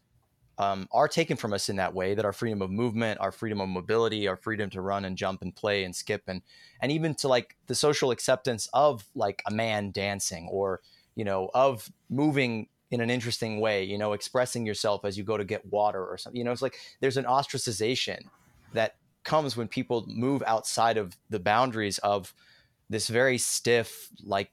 [0.61, 3.63] um, are taken from us in that way that our freedom of movement our freedom
[3.63, 6.43] of mobility our freedom to run and jump and play and skip and
[6.83, 10.81] and even to like the social acceptance of like a man dancing or
[11.17, 15.39] you know of moving in an interesting way you know expressing yourself as you go
[15.39, 18.21] to get water or something you know it's like there's an ostracization
[18.75, 22.35] that comes when people move outside of the boundaries of
[22.91, 24.51] this very stiff like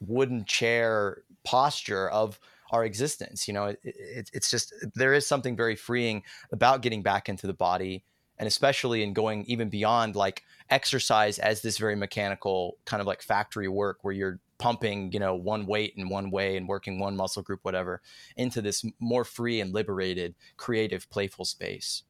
[0.00, 2.38] wooden chair posture of
[2.70, 7.02] our existence you know it, it, it's just there is something very freeing about getting
[7.02, 8.04] back into the body
[8.38, 13.22] and especially in going even beyond like exercise as this very mechanical kind of like
[13.22, 17.16] factory work where you're pumping you know one weight in one way and working one
[17.16, 18.02] muscle group whatever
[18.36, 22.02] into this more free and liberated creative playful space.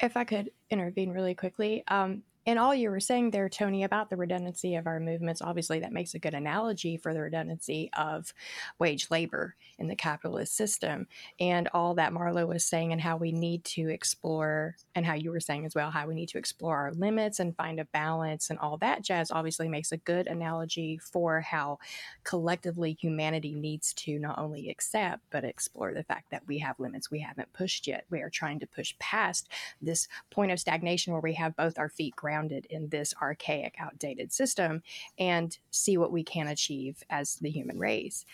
[0.00, 4.08] If i could intervene really quickly um, and all you were saying there, Toni, about
[4.08, 8.32] the redundancy of our movements, obviously that makes a good analogy for the redundancy of
[8.78, 11.08] wage labor in the capitalist system.
[11.38, 15.30] And all that Marlowe was saying, and how we need to explore, and how you
[15.30, 18.48] were saying as well, how we need to explore our limits and find a balance
[18.48, 21.78] and all that jazz, obviously makes a good analogy for how
[22.24, 27.10] collectively humanity needs to not only accept, but explore the fact that we have limits
[27.10, 28.06] we haven't pushed yet.
[28.08, 29.50] We are trying to push past
[29.82, 33.74] this point of stagnation where we have both our feet grounded grounded in this archaic,
[33.78, 34.82] outdated system
[35.18, 38.24] and see what we can achieve as the human race.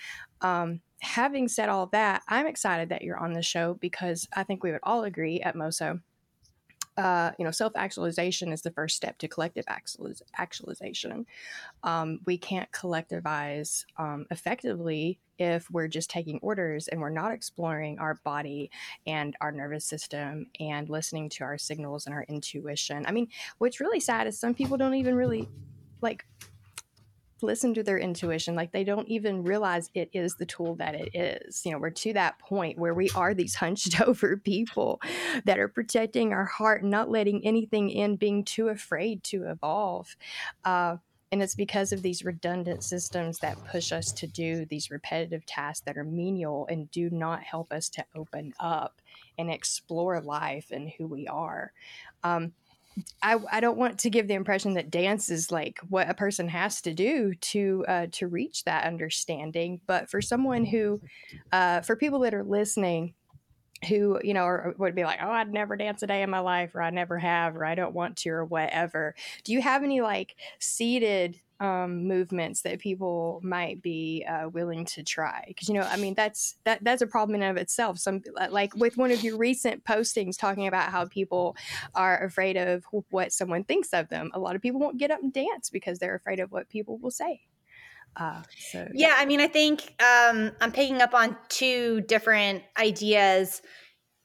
[0.40, 4.62] Um, having said all that, I'm excited that you're on the show because I think
[4.62, 6.00] we would all agree at MOSO
[6.96, 9.64] uh, you know, self actualization is the first step to collective
[10.36, 11.26] actualization.
[11.82, 17.98] Um, we can't collectivize um, effectively if we're just taking orders and we're not exploring
[17.98, 18.70] our body
[19.06, 23.04] and our nervous system and listening to our signals and our intuition.
[23.06, 25.48] I mean, what's really sad is some people don't even really
[26.00, 26.24] like
[27.42, 31.14] listen to their intuition like they don't even realize it is the tool that it
[31.14, 35.00] is you know we're to that point where we are these hunched over people
[35.44, 40.16] that are protecting our heart not letting anything in being too afraid to evolve
[40.64, 40.96] uh,
[41.34, 45.82] and it's because of these redundant systems that push us to do these repetitive tasks
[45.84, 49.00] that are menial and do not help us to open up
[49.36, 51.72] and explore life and who we are
[52.22, 52.52] um,
[53.20, 56.46] I, I don't want to give the impression that dance is like what a person
[56.50, 59.80] has to do to uh, to reach that understanding.
[59.88, 61.00] But for someone who,
[61.50, 63.14] uh, for people that are listening,
[63.84, 66.40] who you know or would be like, oh, I'd never dance a day in my
[66.40, 69.14] life, or I never have, or I don't want to, or whatever.
[69.44, 75.02] Do you have any like seated um, movements that people might be uh, willing to
[75.02, 75.44] try?
[75.48, 77.98] Because you know i mean that's that that's a problem in and of itself.
[77.98, 81.56] Some like with one of your recent postings talking about how people
[81.94, 85.22] are afraid of what someone thinks of them a lot of people won't get up
[85.22, 87.40] and dance because they're afraid of what people will say
[88.16, 93.62] uh, so yeah i mean i think um, i'm picking up on two different ideas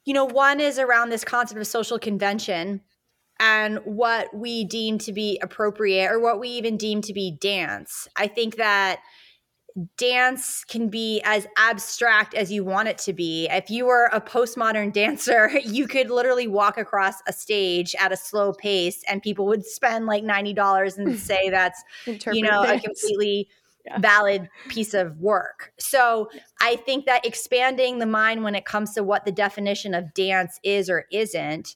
[0.06, 2.82] you know one is around this concept of social convention
[3.40, 8.08] and what we deem to be appropriate or what we even deem to be dance.
[8.16, 9.00] I think that
[9.98, 13.48] dance can be as abstract as you want it to be.
[13.50, 18.18] If you were a postmodern dancer, you could literally walk across a stage at a
[18.18, 21.82] slow pace and people would spend like $90 and say that's
[22.32, 23.48] you know a completely
[23.90, 24.00] yeah.
[24.00, 25.74] valid piece of work.
[25.80, 26.30] So,
[26.62, 30.60] I think that expanding the mind when it comes to what the definition of dance
[30.64, 31.76] is or isn't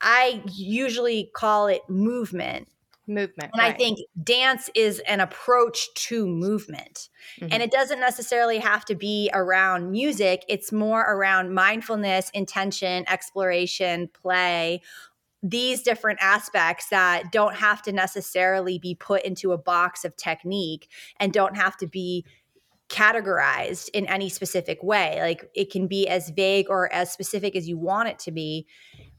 [0.00, 2.68] I usually call it movement.
[3.06, 3.50] Movement.
[3.52, 3.74] And right.
[3.74, 7.08] I think dance is an approach to movement.
[7.40, 7.48] Mm-hmm.
[7.52, 14.08] And it doesn't necessarily have to be around music, it's more around mindfulness, intention, exploration,
[14.08, 14.82] play,
[15.42, 20.88] these different aspects that don't have to necessarily be put into a box of technique
[21.18, 22.24] and don't have to be
[22.90, 25.18] categorized in any specific way.
[25.20, 28.66] Like it can be as vague or as specific as you want it to be.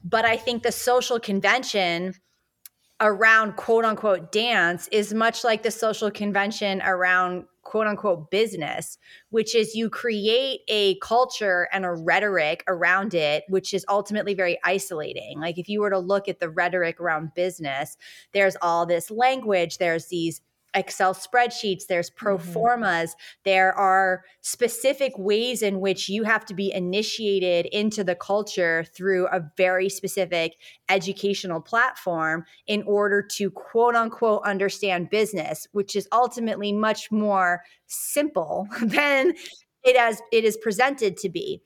[0.04, 2.14] But I think the social convention
[3.00, 8.98] around quote unquote dance is much like the social convention around quote unquote business,
[9.30, 14.60] which is you create a culture and a rhetoric around it, which is ultimately very
[14.66, 15.40] isolating.
[15.40, 17.96] Like if you were to look at the rhetoric around business,
[18.34, 20.42] there's all this language, there's these
[20.74, 22.52] Excel spreadsheets, there's pro mm-hmm.
[22.52, 23.42] formas, mm-hmm.
[23.46, 29.28] there are specific ways in which you have to be initiated into the culture through
[29.28, 30.56] a very specific
[30.90, 38.68] educational platform in order to quote unquote understand business, which is ultimately much more simple
[38.82, 39.34] than
[39.84, 41.62] it as it is presented to be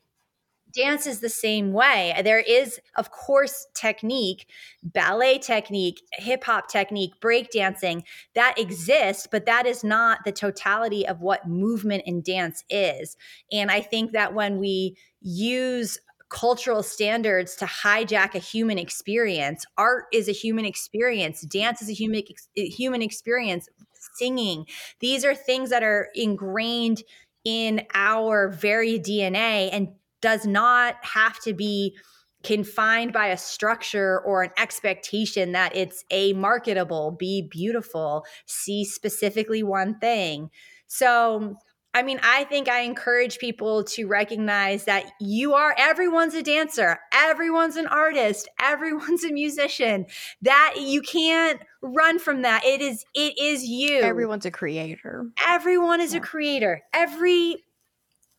[0.76, 2.20] dance is the same way.
[2.22, 4.46] There is, of course, technique,
[4.82, 11.06] ballet technique, hip hop technique, break dancing that exists, but that is not the totality
[11.06, 13.16] of what movement and dance is.
[13.50, 20.04] And I think that when we use cultural standards to hijack a human experience, art
[20.12, 22.22] is a human experience, dance is a human
[22.54, 23.68] human experience,
[24.14, 24.66] singing.
[25.00, 27.02] These are things that are ingrained
[27.44, 29.88] in our very DNA and
[30.26, 31.96] does not have to be
[32.42, 39.62] confined by a structure or an expectation that it's a marketable, be beautiful, see specifically
[39.62, 40.50] one thing.
[40.88, 41.58] So
[41.94, 46.98] I mean, I think I encourage people to recognize that you are everyone's a dancer,
[47.14, 50.06] everyone's an artist, everyone's a musician.
[50.42, 52.64] That you can't run from that.
[52.64, 54.00] It is it is you.
[54.00, 55.26] Everyone's a creator.
[55.46, 56.18] Everyone is yeah.
[56.18, 56.82] a creator.
[56.92, 57.64] Every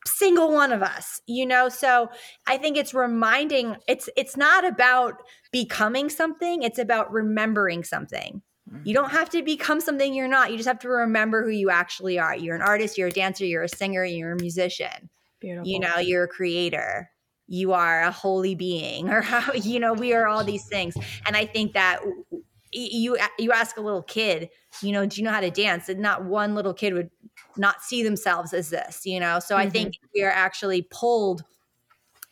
[0.07, 1.69] single one of us, you know?
[1.69, 2.09] So,
[2.47, 8.41] I think it's reminding it's it's not about becoming something, it's about remembering something.
[8.83, 10.51] You don't have to become something you're not.
[10.51, 12.35] You just have to remember who you actually are.
[12.35, 15.09] You're an artist, you're a dancer, you're a singer, you're a musician.
[15.39, 15.67] Beautiful.
[15.67, 17.09] You know, you're a creator.
[17.47, 20.95] You are a holy being or how you know, we are all these things.
[21.25, 21.99] And I think that
[22.71, 24.49] you you ask a little kid,
[24.81, 25.89] you know, do you know how to dance?
[25.89, 27.09] And not one little kid would
[27.55, 29.39] not see themselves as this, you know.
[29.39, 29.67] So mm-hmm.
[29.67, 31.43] I think we are actually pulled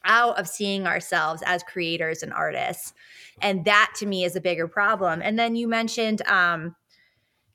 [0.05, 2.93] out of seeing ourselves as creators and artists
[3.41, 6.75] and that to me is a bigger problem and then you mentioned um,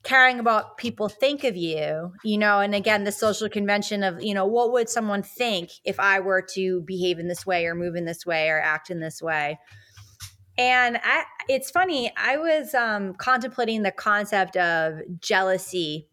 [0.02, 4.34] caring about people think of you you know and again the social convention of you
[4.34, 7.94] know what would someone think if i were to behave in this way or move
[7.94, 9.58] in this way or act in this way
[10.58, 16.08] and I, it's funny i was um, contemplating the concept of jealousy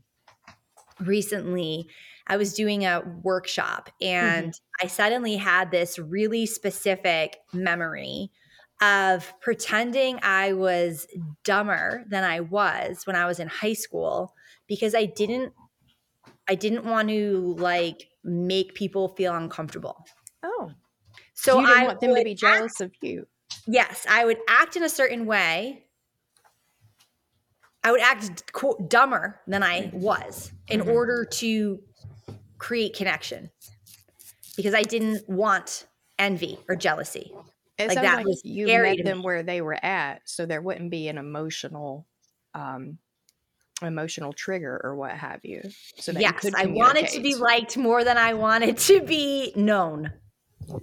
[1.00, 1.88] recently
[2.28, 4.86] i was doing a workshop and mm-hmm.
[4.86, 8.32] i suddenly had this really specific memory
[8.82, 11.08] of pretending I was
[11.44, 14.34] dumber than I was when I was in high school
[14.68, 15.54] because I didn't
[16.48, 20.06] I didn't want to like make people feel uncomfortable.
[20.44, 20.72] Oh.
[21.34, 23.28] So you didn't I want them to be jealous act, of you.
[23.68, 25.84] Yes, I would act in a certain way.
[27.84, 30.90] I would act quote dumber than I was in mm-hmm.
[30.90, 31.80] order to
[32.58, 33.50] create connection
[34.56, 35.86] because I didn't want
[36.18, 37.32] envy or jealousy.
[37.78, 40.90] It like that like was you met them where they were at, so there wouldn't
[40.90, 42.08] be an emotional,
[42.56, 42.98] um,
[43.84, 45.62] emotional trigger or what have you.
[45.98, 50.12] So yes, you I wanted to be liked more than I wanted to be known.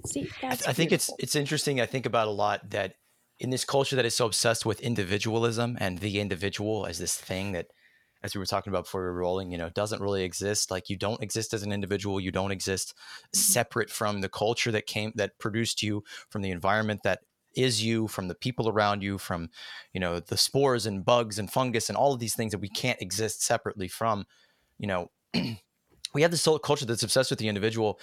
[0.07, 1.81] See, I, I think it's it's interesting.
[1.81, 2.95] I think about a lot that
[3.39, 7.53] in this culture that is so obsessed with individualism and the individual as this thing
[7.53, 7.67] that
[8.23, 10.71] as we were talking about before we were rolling, you know, doesn't really exist.
[10.71, 12.19] Like you don't exist as an individual.
[12.19, 13.39] You don't exist mm-hmm.
[13.39, 17.21] separate from the culture that came that produced you, from the environment that
[17.55, 19.51] is you, from the people around you, from
[19.93, 22.71] you know the spores and bugs and fungus and all of these things that we
[22.71, 24.25] can't exist separately from.
[24.79, 25.11] You know,
[26.15, 28.01] we have this culture that's obsessed with the individual,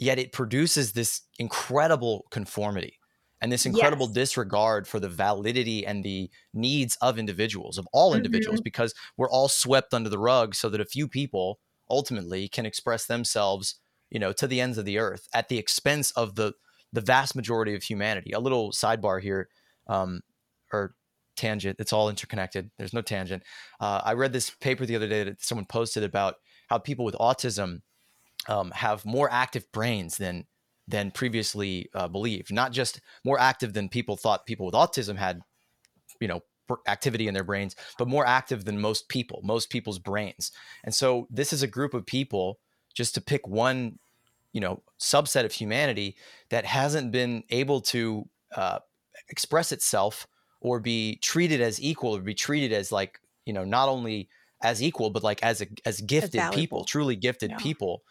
[0.00, 2.98] yet it produces this incredible conformity
[3.42, 4.14] and this incredible yes.
[4.14, 8.64] disregard for the validity and the needs of individuals of all individuals mm-hmm.
[8.64, 13.06] because we're all swept under the rug so that a few people ultimately can express
[13.06, 13.76] themselves
[14.10, 16.52] you know to the ends of the earth at the expense of the
[16.92, 19.48] the vast majority of humanity a little sidebar here
[19.86, 20.20] um
[20.72, 20.94] or
[21.36, 23.42] tangent it's all interconnected there's no tangent
[23.80, 26.34] uh, i read this paper the other day that someone posted about
[26.68, 27.80] how people with autism
[28.48, 30.46] um, have more active brains than
[30.88, 32.52] than previously uh, believed.
[32.52, 35.40] Not just more active than people thought people with autism had,
[36.20, 36.42] you know,
[36.86, 40.50] activity in their brains, but more active than most people, most people's brains.
[40.84, 42.58] And so this is a group of people,
[42.94, 43.98] just to pick one,
[44.52, 46.16] you know, subset of humanity
[46.50, 48.80] that hasn't been able to uh,
[49.28, 50.26] express itself
[50.60, 54.28] or be treated as equal or be treated as like, you know, not only
[54.62, 57.56] as equal, but like as a, as gifted people, truly gifted yeah.
[57.58, 58.02] people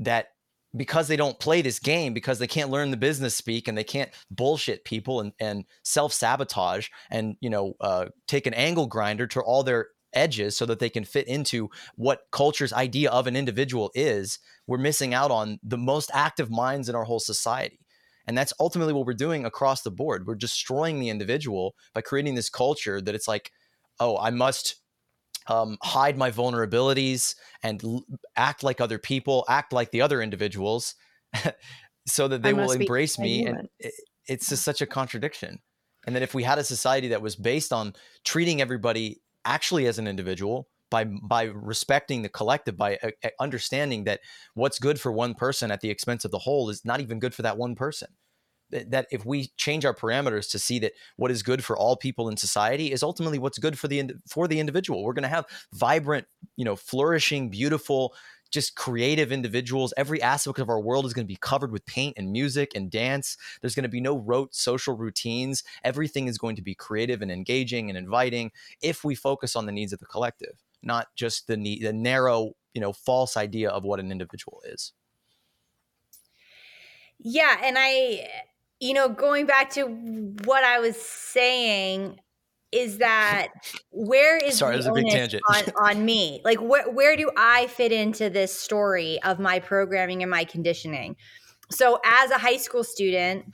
[0.00, 0.28] that
[0.76, 3.84] because they don't play this game because they can't learn the business speak and they
[3.84, 9.40] can't bullshit people and, and self-sabotage and you know uh, take an angle grinder to
[9.40, 13.90] all their edges so that they can fit into what culture's idea of an individual
[13.94, 17.78] is we're missing out on the most active minds in our whole society.
[18.26, 20.26] And that's ultimately what we're doing across the board.
[20.26, 23.50] We're destroying the individual by creating this culture that it's like
[24.00, 24.76] oh i must
[25.46, 28.04] um, hide my vulnerabilities and l-
[28.36, 30.94] act like other people, act like the other individuals,
[32.06, 33.44] so that they will embrace me.
[33.46, 33.94] And it,
[34.26, 35.60] it's just such a contradiction.
[36.06, 39.98] And that if we had a society that was based on treating everybody actually as
[39.98, 44.20] an individual, by by respecting the collective, by uh, understanding that
[44.54, 47.34] what's good for one person at the expense of the whole is not even good
[47.34, 48.08] for that one person
[48.70, 52.28] that if we change our parameters to see that what is good for all people
[52.28, 55.02] in society is ultimately what's good for the for the individual.
[55.02, 58.14] We're going to have vibrant you know flourishing beautiful
[58.50, 59.94] just creative individuals.
[59.96, 62.90] Every aspect of our world is going to be covered with paint and music and
[62.90, 63.36] dance.
[63.60, 65.62] There's going to be no rote social routines.
[65.84, 68.50] Everything is going to be creative and engaging and inviting
[68.82, 72.80] if we focus on the needs of the collective not just the the narrow you
[72.80, 74.92] know false idea of what an individual is.
[77.18, 78.26] Yeah and i
[78.80, 79.84] you know, going back to
[80.44, 82.18] what I was saying
[82.72, 83.48] is that
[83.90, 86.40] where is sorry, the a big tangent on, on me?
[86.44, 91.16] Like where where do I fit into this story of my programming and my conditioning?
[91.70, 93.44] So as a high school student,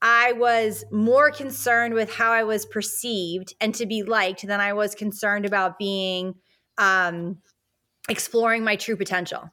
[0.00, 4.72] I was more concerned with how I was perceived and to be liked than I
[4.72, 6.34] was concerned about being
[6.78, 7.38] um,
[8.08, 9.50] exploring my true potential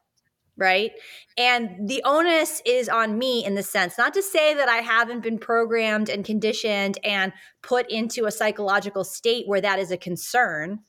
[0.62, 0.91] right?
[1.38, 5.24] And the onus is on me in the sense, not to say that I haven't
[5.24, 10.80] been programmed and conditioned and put into a psychological state where that is a concern.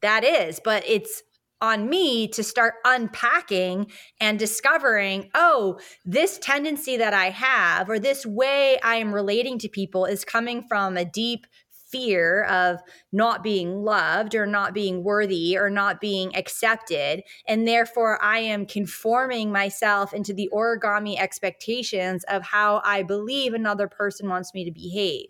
[0.00, 1.22] That is, but it's
[1.60, 3.86] on me to start unpacking
[4.20, 9.68] and discovering, oh, this tendency that I have or this way I am relating to
[9.68, 11.46] people is coming from a deep
[11.92, 12.80] fear of
[13.12, 17.22] not being loved or not being worthy or not being accepted.
[17.46, 23.86] And therefore, I am conforming myself into the origami expectations of how I believe another
[23.86, 25.26] person wants me to behave.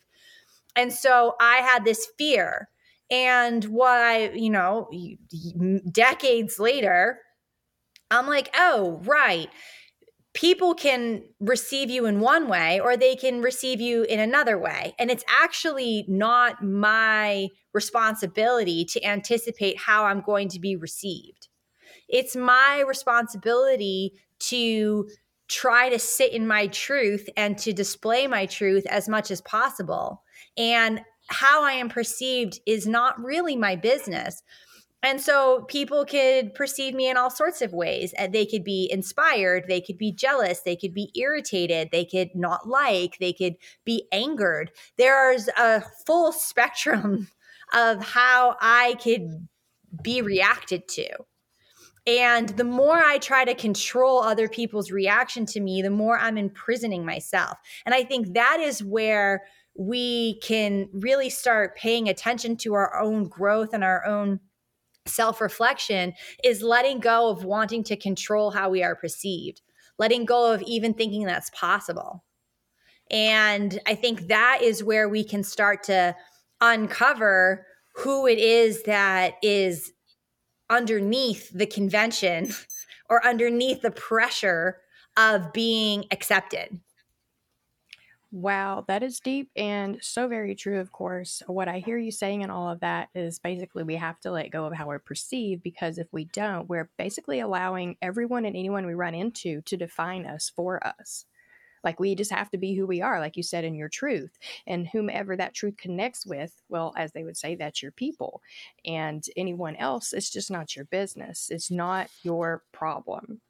[0.77, 2.69] And so I had this fear.
[3.11, 4.89] And what I, you know,
[5.91, 7.19] decades later,
[8.11, 9.51] I'm like, oh, right
[10.35, 14.95] people can receive you in one way or they can receive you in another way.
[14.99, 21.49] And it's actually not my responsibility to anticipate how I'm going to be received.
[22.09, 25.09] It's my responsibility to
[25.49, 30.23] try to sit in my truth and to display my truth as much as possible.
[30.57, 34.43] And how I am perceived is not really my business.
[35.03, 38.15] And so people could perceive me in all sorts of ways.
[38.31, 42.69] They could be inspired, they could be jealous, they could be irritated, they could not
[42.69, 44.71] like, they could be angered.
[44.97, 47.29] There's a full spectrum
[47.73, 49.49] of how I could
[50.03, 51.09] be reacted to.
[52.07, 56.37] And the more I try to control other people's reaction to me, the more I'm
[56.37, 57.59] imprisoning myself.
[57.87, 59.45] And I think that is where
[59.77, 64.41] we can really start paying attention to our own growth and our own
[65.07, 69.61] self reflection is letting go of wanting to control how we are perceived,
[69.99, 72.25] letting go of even thinking that's possible.
[73.11, 76.17] And I think that is where we can start to
[76.61, 79.93] uncover who it is that is
[80.71, 82.53] underneath the convention
[83.11, 84.79] or underneath the pressure
[85.17, 86.81] of being accepted.
[88.33, 91.43] Wow, that is deep and so very true, of course.
[91.47, 94.51] What I hear you saying in all of that is basically we have to let
[94.51, 98.87] go of how we're perceived because if we don't, we're basically allowing everyone and anyone
[98.87, 101.27] we run into to define us for us.
[101.85, 104.39] Like we just have to be who we are, like you said, in your truth.
[104.67, 108.41] And whomever that truth connects with, well, as they would say, that's your people.
[108.87, 111.49] And anyone else, it's just not your business.
[111.51, 113.43] It's not your problem.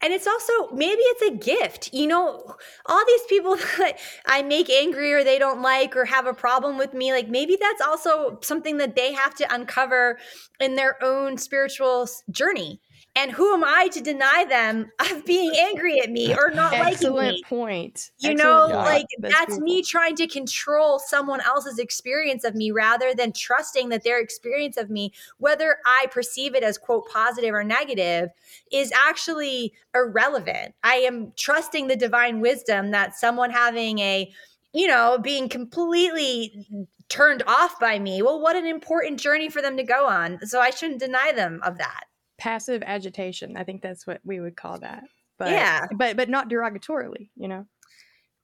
[0.00, 1.92] And it's also maybe it's a gift.
[1.92, 6.26] You know, all these people that I make angry or they don't like or have
[6.26, 10.18] a problem with me, like maybe that's also something that they have to uncover
[10.60, 12.80] in their own spiritual journey.
[13.14, 17.16] And who am I to deny them of being angry at me or not Excellent
[17.16, 17.42] liking me?
[17.46, 18.10] point.
[18.18, 22.70] You Excellent know, like that's, that's me trying to control someone else's experience of me
[22.70, 27.52] rather than trusting that their experience of me, whether I perceive it as quote positive
[27.52, 28.30] or negative,
[28.70, 30.74] is actually irrelevant.
[30.82, 34.32] I am trusting the divine wisdom that someone having a
[34.74, 36.66] you know, being completely
[37.10, 38.22] turned off by me.
[38.22, 40.38] Well, what an important journey for them to go on.
[40.46, 42.04] So I shouldn't deny them of that
[42.42, 43.56] passive agitation.
[43.56, 45.04] I think that's what we would call that.
[45.38, 47.66] But yeah, but but not derogatorily, you know.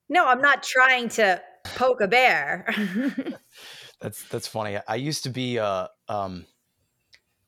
[0.09, 1.43] No, I'm not trying to
[1.75, 2.73] poke a bear.
[4.01, 4.79] that's that's funny.
[4.87, 6.47] I used to be uh um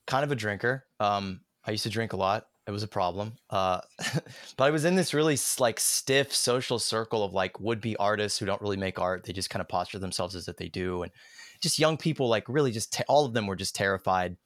[0.09, 0.87] kind of a drinker.
[0.99, 2.47] Um I used to drink a lot.
[2.67, 3.35] It was a problem.
[3.49, 3.81] Uh
[4.57, 8.47] but I was in this really like stiff social circle of like would-be artists who
[8.47, 9.23] don't really make art.
[9.23, 11.13] They just kind of posture themselves as if they do and
[11.61, 14.37] just young people like really just te- all of them were just terrified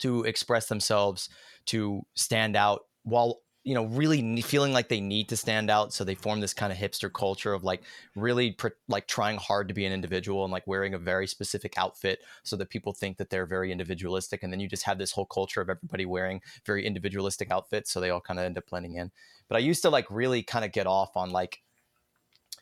[0.00, 1.28] to express themselves,
[1.66, 5.92] to stand out while you know really feeling like they need to stand out.
[5.92, 7.82] So they form this kind of hipster culture of like
[8.16, 11.74] really pr- like trying hard to be an individual and like wearing a very specific
[11.76, 14.42] outfit so that people think that they're very individualistic.
[14.42, 18.00] And then you just have this whole culture of everybody wearing very individualistic outfits so
[18.00, 19.10] they all kind of end up blending in.
[19.48, 21.60] But i used to like really kind of get off on like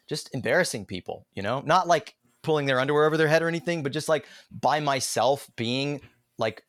[0.09, 1.63] just embarrassing people you know?
[1.65, 5.49] Not like pulling their underwear over their head or anything but just like by myself
[5.57, 6.01] being
[6.39, 6.65] like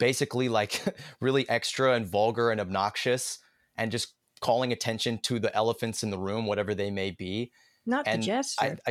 [0.00, 0.82] basically like
[1.20, 3.38] really extra and vulgar and obnoxious
[3.76, 7.52] and just calling attention to the elephants in the room, whatever they may be.
[7.86, 8.78] Not and the gesture.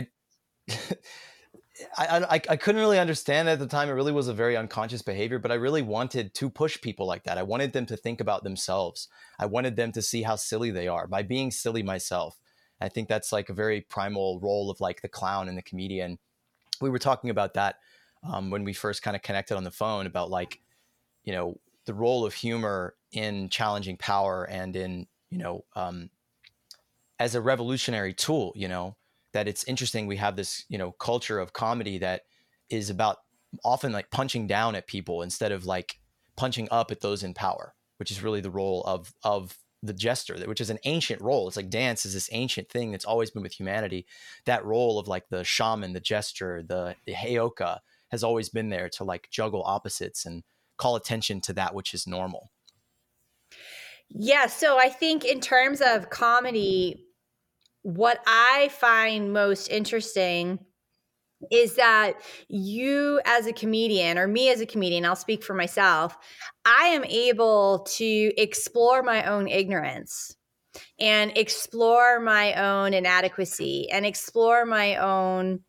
[1.97, 3.89] I, I, I, I couldn't really understand at the time.
[3.89, 7.23] It really was a very unconscious behavior, but I really wanted to push people like
[7.23, 7.37] that.
[7.37, 9.07] I wanted them to think about themselves.
[9.39, 12.37] I wanted them to see how silly they are by being silly myself.
[12.81, 16.19] I think that's like a very primal role of like the clown and the comedian.
[16.81, 17.75] We were talking about that
[18.23, 20.59] um, when we first kind of connected on the phone about like,
[21.23, 26.09] you know, the role of humor in challenging power and in, you know, um,
[27.19, 28.95] as a revolutionary tool, you know,
[29.33, 32.21] that it's interesting we have this, you know, culture of comedy that
[32.69, 33.17] is about
[33.63, 35.99] often like punching down at people instead of like
[36.35, 40.35] punching up at those in power, which is really the role of of the jester,
[40.45, 41.47] which is an ancient role.
[41.47, 44.05] It's like dance is this ancient thing that's always been with humanity.
[44.45, 47.79] That role of like the shaman, the jester, the, the heyoka
[48.11, 50.43] has always been there to like juggle opposites and
[50.79, 52.51] call attention to that which is normal.
[54.09, 57.05] Yeah, so I think in terms of comedy,
[57.83, 60.59] what I find most interesting
[61.51, 62.13] is that
[62.47, 66.17] you as a comedian or me as a comedian i'll speak for myself
[66.65, 70.35] i am able to explore my own ignorance
[70.99, 75.61] and explore my own inadequacy and explore my own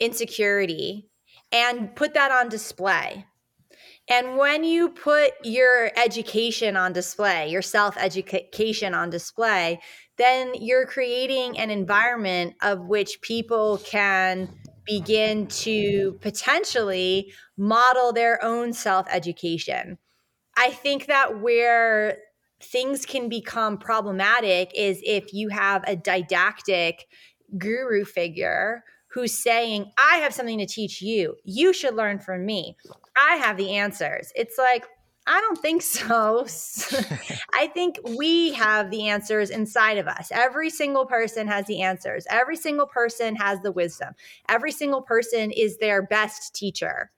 [0.00, 1.08] insecurity
[1.52, 3.24] and put that on display
[4.10, 9.80] and when you put your education on display your self education on display
[10.18, 14.48] then you're creating an environment of which people can
[14.88, 19.98] begin to potentially model their own self education.
[20.56, 22.18] I think that where
[22.60, 27.06] things can become problematic is if you have a didactic
[27.56, 28.82] guru figure
[29.12, 31.36] who's saying, I have something to teach you.
[31.44, 32.76] You should learn from me.
[33.18, 34.32] I have the answers.
[34.36, 34.86] It's like,
[35.26, 36.46] I don't think so.
[37.52, 40.30] I think we have the answers inside of us.
[40.32, 42.26] Every single person has the answers.
[42.30, 44.14] Every single person has the wisdom.
[44.48, 47.10] Every single person is their best teacher.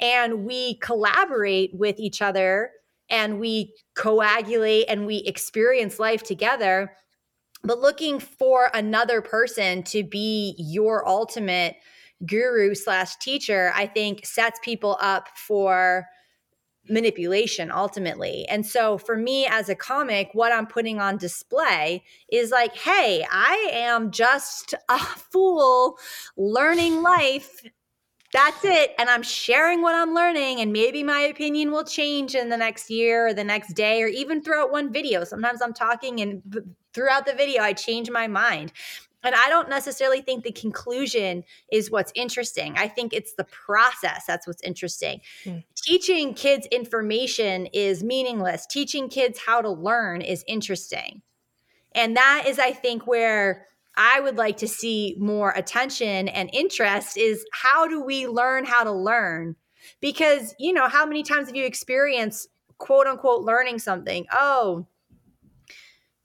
[0.00, 2.70] And we collaborate with each other
[3.10, 6.92] and we coagulate and we experience life together.
[7.64, 11.76] But looking for another person to be your ultimate
[12.26, 16.06] guru slash teacher, I think sets people up for
[16.88, 18.46] manipulation ultimately.
[18.48, 22.02] And so for me as a comic, what I'm putting on display
[22.32, 25.98] is like, hey, I am just a fool
[26.36, 27.62] learning life.
[28.32, 28.94] That's it.
[28.98, 30.60] And I'm sharing what I'm learning.
[30.60, 34.06] And maybe my opinion will change in the next year or the next day or
[34.06, 35.24] even throughout one video.
[35.24, 36.42] Sometimes I'm talking and
[36.92, 38.72] throughout the video, I change my mind.
[39.24, 41.42] And I don't necessarily think the conclusion
[41.72, 42.74] is what's interesting.
[42.76, 45.20] I think it's the process that's what's interesting.
[45.44, 45.64] Mm.
[45.76, 48.66] Teaching kids information is meaningless.
[48.66, 51.22] Teaching kids how to learn is interesting.
[51.92, 53.66] And that is, I think, where
[53.96, 58.84] I would like to see more attention and interest is how do we learn how
[58.84, 59.56] to learn?
[60.00, 62.48] Because, you know, how many times have you experienced
[62.78, 64.26] quote unquote learning something?
[64.32, 64.86] Oh,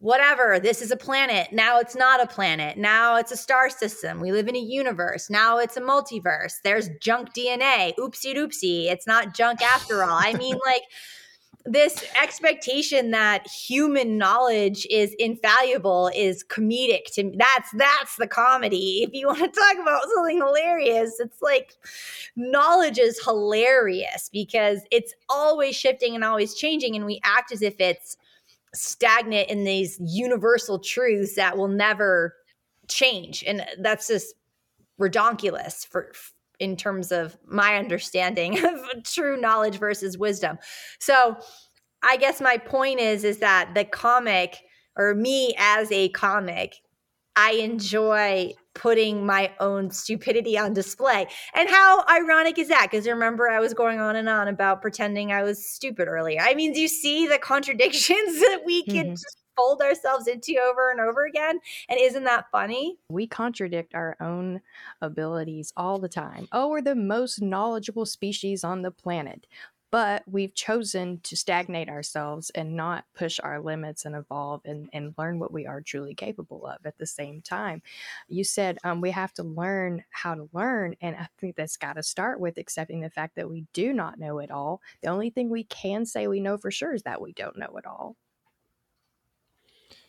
[0.04, 1.48] whatever, this is a planet.
[1.54, 2.78] Now it's not a planet.
[2.78, 4.20] Now it's a star system.
[4.20, 5.30] We live in a universe.
[5.30, 6.56] Now it's a multiverse.
[6.62, 7.96] There's junk DNA.
[7.98, 8.92] Oopsie doopsie.
[8.92, 10.20] It's not junk after all.
[10.22, 10.84] I mean, like,
[11.66, 17.38] this expectation that human knowledge is infallible is comedic to me.
[17.38, 19.02] That's that's the comedy.
[19.04, 21.78] If you want to talk about something hilarious, it's like
[22.36, 27.80] knowledge is hilarious because it's always shifting and always changing and we act as if
[27.80, 28.18] it's
[28.74, 32.34] stagnant in these universal truths that will never
[32.88, 33.44] change.
[33.46, 34.34] And that's just
[35.00, 36.12] redonkulous for
[36.60, 40.58] in terms of my understanding of true knowledge versus wisdom.
[41.00, 41.38] So
[42.04, 44.62] i guess my point is is that the comic
[44.96, 46.76] or me as a comic
[47.36, 51.28] i enjoy putting my own stupidity on display.
[51.54, 52.90] And how ironic is that?
[52.90, 56.40] Because remember, I was going on and on about pretending I was stupid earlier.
[56.42, 59.14] I mean, do you see the contradictions that we can mm-hmm.
[59.14, 61.60] just fold ourselves into over and over again?
[61.88, 62.98] And isn't that funny?
[63.10, 64.62] We contradict our own
[65.02, 66.48] abilities all the time.
[66.52, 69.46] Oh, we're the most knowledgeable species on the planet
[69.94, 75.14] but we've chosen to stagnate ourselves and not push our limits and evolve and, and
[75.20, 77.80] learn what we are truly capable of at the same time.
[78.28, 81.94] You said um, we have to learn how to learn, and I think that's got
[81.94, 84.82] to start with accepting the fact that we do not know it all.
[85.04, 87.78] The only thing we can say we know for sure is that we don't know
[87.78, 88.16] it all.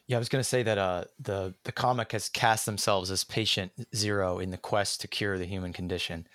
[0.07, 3.23] Yeah, I was going to say that uh, the the comic has cast themselves as
[3.23, 6.27] patient zero in the quest to cure the human condition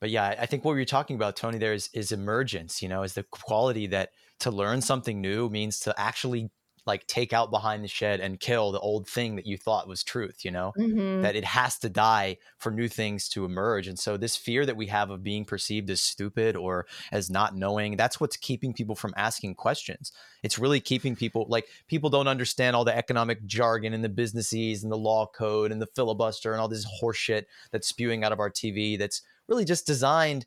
[0.00, 2.82] but yeah, I think what you're talking about, Toni, there is is emergence.
[2.82, 6.50] You know, is the quality that to learn something new means to actually
[6.86, 10.02] like take out behind the shed and kill the old thing that you thought was
[10.02, 11.22] truth you know mm-hmm.
[11.22, 14.76] that it has to die for new things to emerge and so this fear that
[14.76, 18.94] we have of being perceived as stupid or as not knowing that's what's keeping people
[18.94, 23.92] from asking questions it's really keeping people like people don't understand all the economic jargon
[23.92, 27.88] and the businesses and the law code and the filibuster and all this horseshit that's
[27.88, 30.46] spewing out of our tv that's really just designed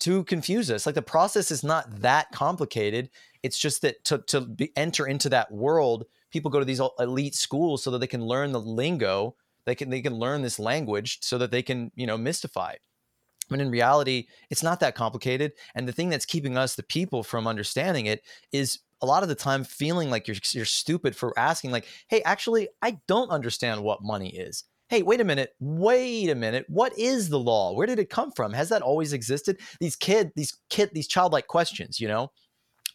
[0.00, 0.84] to confuse us.
[0.84, 3.08] Like the process is not that complicated.
[3.42, 7.34] It's just that to to be, enter into that world, people go to these elite
[7.34, 9.36] schools so that they can learn the lingo.
[9.64, 12.74] They can they can learn this language so that they can you know mystify.
[13.48, 15.52] But in reality, it's not that complicated.
[15.74, 19.28] And the thing that's keeping us, the people, from understanding it is a lot of
[19.28, 21.70] the time feeling like you're you're stupid for asking.
[21.70, 26.34] Like, hey, actually, I don't understand what money is hey, wait a minute, wait a
[26.34, 27.72] minute, what is the law?
[27.72, 28.52] Where did it come from?
[28.52, 29.58] Has that always existed?
[29.80, 32.30] These kid, these kid, these childlike questions, you know,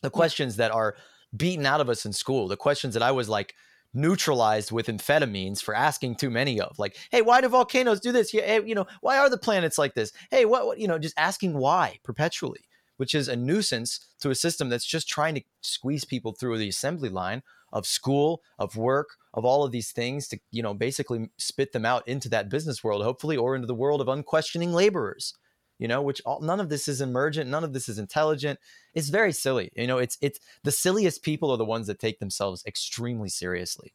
[0.04, 0.96] the questions that are
[1.36, 3.56] beaten out of us in school, the questions that I was like
[3.96, 8.30] neutralized with amphetamines for asking too many of, like, hey, why do volcanoes do this?
[8.30, 10.12] Hey, you know, why are the planets like this?
[10.30, 12.62] Hey, what, what, you know, just asking why perpetually,
[12.98, 16.70] which is a nuisance to a system that's just trying to squeeze people through the
[16.70, 17.42] assembly line
[17.72, 21.86] of school, of work, of all of these things to, you know, basically spit them
[21.86, 25.34] out into that business world, hopefully, or into the world of unquestioning laborers,
[25.80, 28.60] you know, which all, none of this is emergent, none of this is intelligent.
[28.94, 29.72] It's very silly.
[29.76, 33.94] You know, it's it's the silliest people are the ones that take themselves extremely seriously.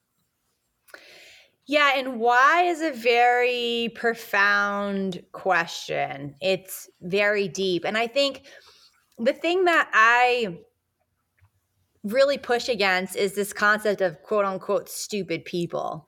[1.66, 6.34] Yeah, and why is a very profound question.
[6.40, 7.84] It's very deep.
[7.84, 8.42] And I think
[9.18, 10.58] the thing that I
[12.04, 16.06] really push against is this concept of quote unquote stupid people.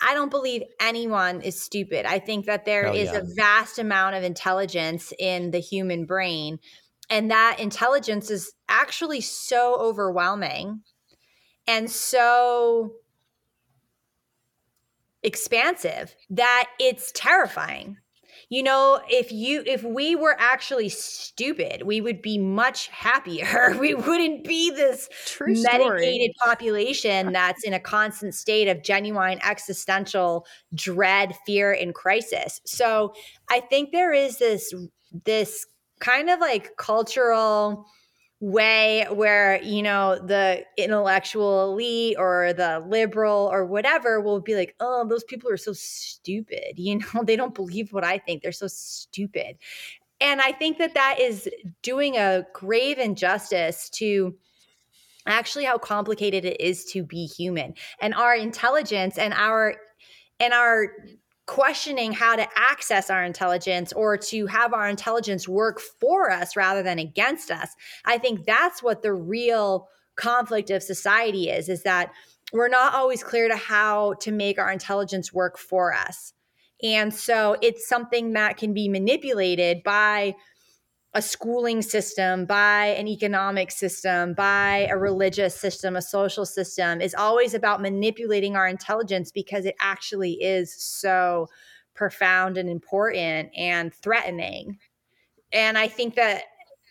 [0.00, 2.06] I don't believe anyone is stupid.
[2.06, 3.18] I think that there oh, is yeah.
[3.18, 6.58] a vast amount of intelligence in the human brain.
[7.10, 10.82] And that intelligence is actually so overwhelming
[11.66, 12.92] and so
[15.22, 17.96] expansive that it's terrifying
[18.48, 23.76] you know if you if we were actually stupid we would be much happier.
[23.78, 30.46] We wouldn't be this True medicated population that's in a constant state of genuine existential
[30.74, 32.60] dread fear and crisis.
[32.64, 33.12] So
[33.50, 34.74] i think there is this
[35.24, 35.66] this
[36.00, 37.86] kind of like cultural
[38.40, 44.76] way where you know the intellectual elite or the liberal or whatever will be like
[44.78, 46.74] oh those people are so stupid.
[46.76, 48.42] You know they don't believe what i think.
[48.42, 49.58] They're so stupid.
[50.20, 51.48] And i think that that is
[51.82, 54.36] doing a grave injustice to
[55.28, 57.74] actually how complicated it is to be human.
[58.00, 59.76] And our intelligence and our
[60.40, 60.94] and our
[61.48, 66.82] questioning how to access our intelligence or to have our intelligence work for us rather
[66.82, 67.70] than against us.
[68.04, 72.12] I think that's what the real conflict of society is is that
[72.52, 76.34] we're not always clear to how to make our intelligence work for us.
[76.82, 80.34] And so it's something that can be manipulated by
[81.14, 87.14] a schooling system, by an economic system, by a religious system, a social system is
[87.14, 91.46] always about manipulating our intelligence because it actually is so
[91.94, 94.78] profound and important and threatening.
[95.52, 96.42] And I think that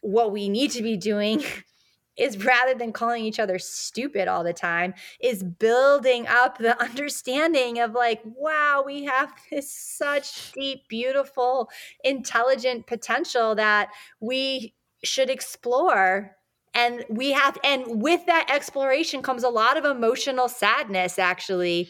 [0.01, 1.43] what we need to be doing
[2.17, 7.79] is rather than calling each other stupid all the time is building up the understanding
[7.79, 11.69] of like wow we have this such deep beautiful
[12.03, 13.89] intelligent potential that
[14.19, 16.35] we should explore.
[16.73, 21.89] And we have and with that exploration comes a lot of emotional sadness actually.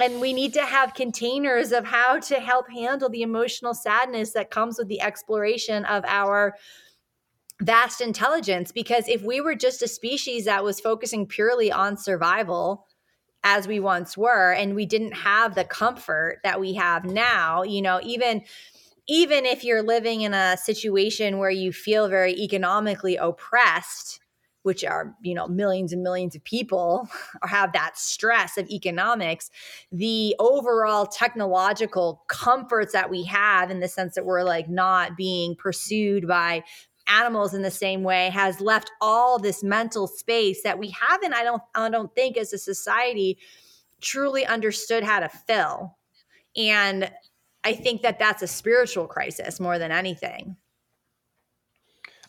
[0.00, 4.50] And we need to have containers of how to help handle the emotional sadness that
[4.50, 6.56] comes with the exploration of our
[7.60, 12.86] vast intelligence because if we were just a species that was focusing purely on survival
[13.42, 17.82] as we once were and we didn't have the comfort that we have now you
[17.82, 18.42] know even
[19.08, 24.20] even if you're living in a situation where you feel very economically oppressed
[24.62, 27.08] which are you know millions and millions of people
[27.42, 29.50] have that stress of economics
[29.90, 35.56] the overall technological comforts that we have in the sense that we're like not being
[35.56, 36.62] pursued by
[37.08, 41.42] animals in the same way has left all this mental space that we haven't i
[41.42, 43.38] don't i don't think as a society
[44.00, 45.96] truly understood how to fill.
[46.56, 47.10] And
[47.64, 50.56] i think that that's a spiritual crisis more than anything.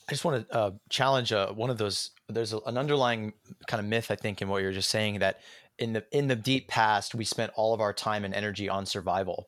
[0.07, 3.33] I just want to uh, challenge uh, one of those there's a, an underlying
[3.67, 5.39] kind of myth i think in what you're just saying that
[5.79, 8.85] in the in the deep past we spent all of our time and energy on
[8.85, 9.47] survival.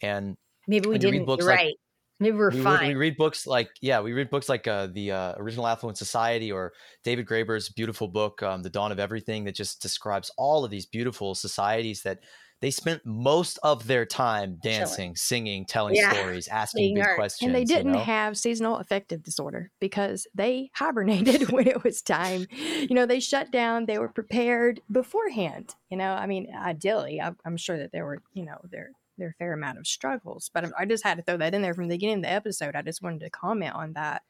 [0.00, 0.36] And
[0.68, 1.74] maybe we didn't right
[2.22, 2.88] Maybe we're we, fine.
[2.88, 6.52] We read books like yeah, we read books like uh, the uh, Original Affluent Society
[6.52, 6.72] or
[7.04, 10.86] David Graeber's beautiful book, um, The Dawn of Everything, that just describes all of these
[10.86, 12.20] beautiful societies that
[12.62, 15.16] they spent most of their time dancing, Chilling.
[15.16, 16.12] singing, telling yeah.
[16.12, 17.48] stories, asking big questions.
[17.48, 18.04] And they didn't you know?
[18.04, 22.46] have seasonal affective disorder because they hibernated when it was time.
[22.52, 25.74] You know, they shut down, they were prepared beforehand.
[25.90, 28.92] You know, I mean, ideally, I'm sure that there were, you know, there
[29.28, 30.50] a fair amount of struggles.
[30.52, 32.76] But I just had to throw that in there from the beginning of the episode.
[32.76, 34.22] I just wanted to comment on that,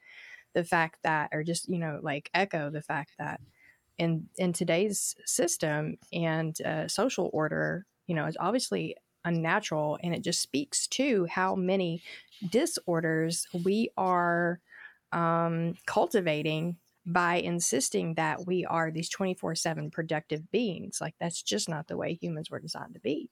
[0.55, 3.40] the fact that, or just you know, like echo the fact that
[3.99, 10.22] in in today's system and uh, social order, you know, is obviously unnatural, and it
[10.22, 12.03] just speaks to how many
[12.51, 14.61] disorders we are
[15.12, 20.99] um, cultivating by insisting that we are these 24 7 productive beings.
[21.01, 23.28] Like, that's just not the way humans were designed to be.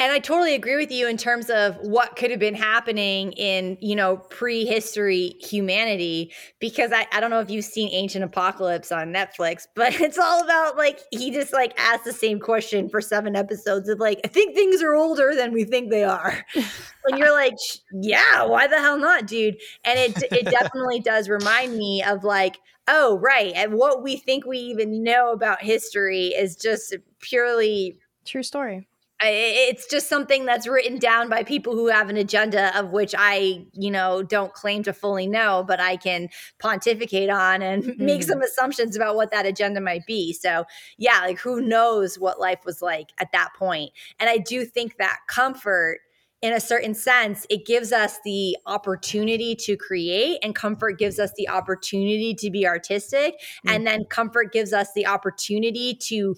[0.00, 3.76] And I totally agree with you in terms of what could have been happening in,
[3.80, 6.32] you know, prehistory humanity.
[6.60, 10.44] Because I, I don't know if you've seen Ancient Apocalypse on Netflix, but it's all
[10.44, 14.28] about like, he just like asked the same question for seven episodes of like, I
[14.28, 16.44] think things are older than we think they are.
[16.54, 17.54] and you're like,
[17.92, 19.56] yeah, why the hell not, dude?
[19.84, 23.52] And it, it definitely does remind me of like, oh, right.
[23.56, 28.86] And what we think we even know about history is just purely true story
[29.20, 33.66] it's just something that's written down by people who have an agenda of which I,
[33.72, 36.28] you know, don't claim to fully know, but I can
[36.60, 38.04] pontificate on and mm-hmm.
[38.04, 40.32] make some assumptions about what that agenda might be.
[40.32, 40.64] So,
[40.98, 43.90] yeah, like who knows what life was like at that point.
[44.20, 45.98] And I do think that comfort
[46.40, 51.32] in a certain sense, it gives us the opportunity to create, and comfort gives us
[51.36, 53.34] the opportunity to be artistic.
[53.34, 53.68] Mm-hmm.
[53.70, 56.36] And then comfort gives us the opportunity to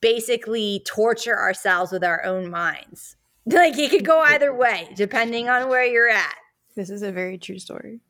[0.00, 3.16] basically torture ourselves with our own minds.
[3.46, 6.36] Like it could go either way, depending on where you're at.
[6.76, 8.00] This is a very true story.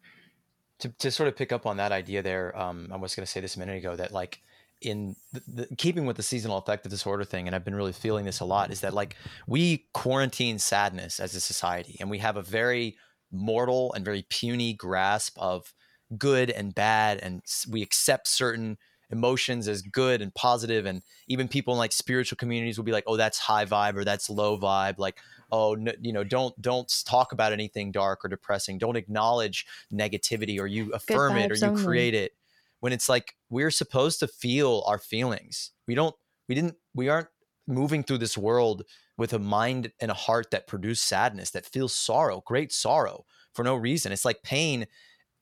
[0.80, 3.30] To, to sort of pick up on that idea there, um, I was going to
[3.30, 4.42] say this a minute ago that like
[4.80, 8.24] in the, the, keeping with the seasonal affective disorder thing, and I've been really feeling
[8.24, 9.16] this a lot, is that like
[9.46, 12.96] we quarantine sadness as a society, and we have a very
[13.30, 15.72] mortal and very puny grasp of
[16.18, 18.78] good and bad, and we accept certain
[19.10, 23.04] emotions as good and positive and even people in like spiritual communities will be like
[23.06, 25.18] oh that's high vibe or that's low vibe like
[25.52, 28.78] oh no, you know don't don't talk about anything dark or depressing.
[28.78, 31.84] Don't acknowledge negativity or you affirm it or you only.
[31.84, 32.32] create it.
[32.80, 35.72] When it's like we're supposed to feel our feelings.
[35.86, 36.14] We don't
[36.48, 37.28] we didn't we aren't
[37.66, 38.84] moving through this world
[39.16, 43.64] with a mind and a heart that produce sadness that feels sorrow great sorrow for
[43.64, 44.12] no reason.
[44.12, 44.86] It's like pain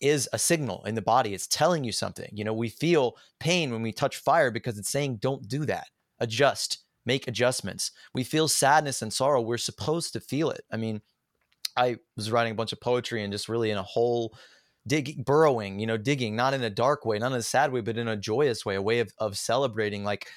[0.01, 1.35] is a signal in the body.
[1.35, 2.31] It's telling you something.
[2.33, 5.89] You know, we feel pain when we touch fire because it's saying, don't do that.
[6.21, 7.91] Adjust, make adjustments.
[8.15, 9.41] We feel sadness and sorrow.
[9.41, 10.63] We're supposed to feel it.
[10.73, 11.01] I mean,
[11.77, 14.37] I was writing a bunch of poetry and just really in a whole
[14.87, 17.81] digging, burrowing, you know, digging, not in a dark way, not in a sad way,
[17.81, 20.29] but in a joyous way, a way of, of celebrating like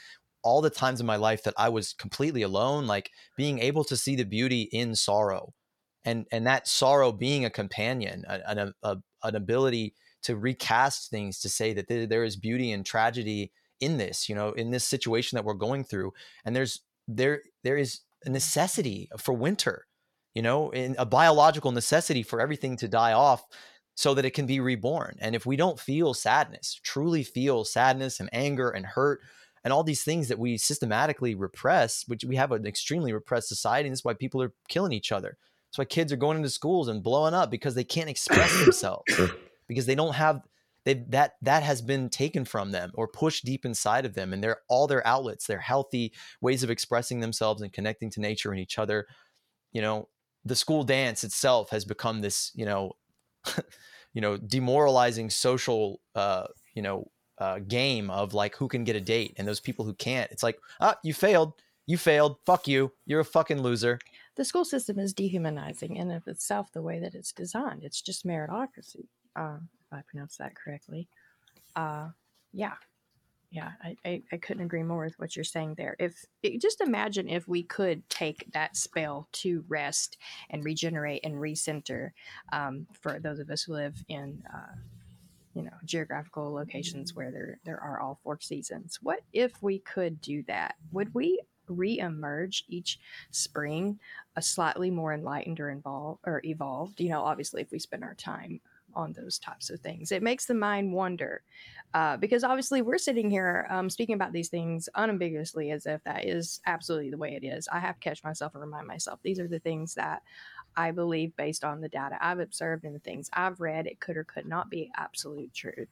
[0.43, 3.97] all the times in my life that I was completely alone, like being able to
[3.97, 5.53] see the beauty in sorrow
[6.03, 9.93] and and that sorrow being a companion, a, a, an ability
[10.23, 14.35] to recast things to say that there, there is beauty and tragedy in this you
[14.35, 16.13] know in this situation that we're going through.
[16.45, 19.87] And there's there there is a necessity for winter
[20.33, 23.43] you know in a biological necessity for everything to die off
[23.95, 25.17] so that it can be reborn.
[25.19, 29.21] And if we don't feel sadness truly feel sadness and anger and hurt
[29.63, 33.87] and all these things that we systematically repress which we have an extremely repressed society
[33.87, 35.37] and this is why people are killing each other
[35.71, 39.03] that's why kids are going into schools and blowing up because they can't express themselves
[39.67, 40.41] because they don't have
[40.83, 44.43] they that that has been taken from them or pushed deep inside of them and
[44.43, 46.11] they're all their outlets they're healthy
[46.41, 49.07] ways of expressing themselves and connecting to nature and each other
[49.71, 50.09] you know
[50.43, 52.91] the school dance itself has become this you know
[54.13, 57.09] you know demoralizing social uh you know
[57.41, 60.29] uh, game of like who can get a date and those people who can't.
[60.31, 61.53] It's like ah you failed.
[61.87, 62.37] You failed.
[62.45, 62.91] Fuck you.
[63.07, 63.99] You're a fucking loser
[64.35, 67.83] the school system is dehumanizing in of itself the way that it's designed.
[67.83, 71.07] It's just meritocracy, uh, if I pronounce that correctly.
[71.75, 72.09] Uh,
[72.53, 72.75] yeah,
[73.51, 75.97] yeah, I, I, I, couldn't agree more with what you're saying there.
[75.99, 80.17] If it, just imagine if we could take that spell to rest
[80.49, 82.11] and regenerate and recenter
[82.53, 84.43] um, for those of us who live in.
[84.53, 84.75] Uh,
[85.53, 90.21] you know geographical locations where there there are all four seasons what if we could
[90.21, 91.41] do that would we
[91.71, 92.99] re-emerge each
[93.31, 93.99] spring
[94.35, 98.15] a slightly more enlightened or involved or evolved you know obviously if we spend our
[98.15, 98.59] time
[98.93, 101.41] on those types of things it makes the mind wonder
[101.93, 106.25] uh, because obviously we're sitting here um, speaking about these things unambiguously as if that
[106.25, 109.39] is absolutely the way it is i have to catch myself and remind myself these
[109.39, 110.21] are the things that
[110.75, 114.17] I believe, based on the data I've observed and the things I've read, it could
[114.17, 115.89] or could not be absolute truth.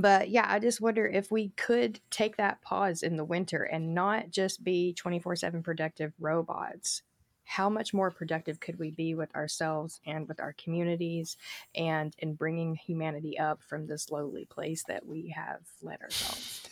[0.00, 3.94] But yeah, I just wonder if we could take that pause in the winter and
[3.94, 7.02] not just be 24 7 productive robots.
[7.44, 11.36] How much more productive could we be with ourselves and with our communities
[11.74, 16.68] and in bringing humanity up from this lowly place that we have led ourselves?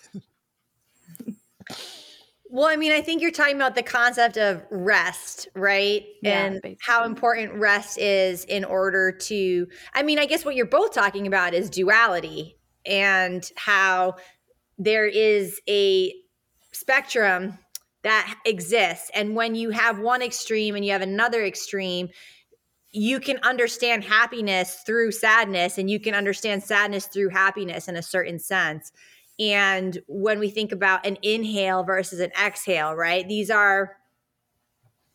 [2.48, 6.06] Well, I mean, I think you're talking about the concept of rest, right?
[6.22, 6.78] Yeah, and basically.
[6.80, 11.26] how important rest is in order to, I mean, I guess what you're both talking
[11.26, 12.55] about is duality
[12.86, 14.14] and how
[14.78, 16.12] there is a
[16.72, 17.58] spectrum
[18.02, 19.10] that exists.
[19.14, 22.08] And when you have one extreme and you have another extreme,
[22.92, 28.02] you can understand happiness through sadness and you can understand sadness through happiness in a
[28.02, 28.92] certain sense.
[29.38, 33.26] And when we think about an inhale versus an exhale, right?
[33.28, 33.96] These are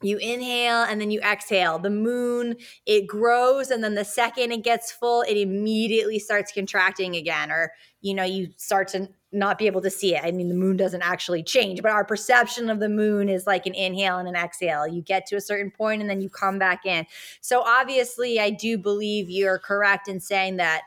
[0.02, 1.80] you inhale and then you exhale.
[1.80, 7.16] The moon, it grows and then the second it gets full, it immediately starts contracting
[7.16, 7.72] again or
[8.02, 10.24] you know, you start to not be able to see it.
[10.24, 13.66] I mean, the moon doesn't actually change, but our perception of the moon is like
[13.66, 14.88] an inhale and an exhale.
[14.88, 17.06] You get to a certain point and then you come back in.
[17.40, 20.82] So obviously, I do believe you're correct in saying that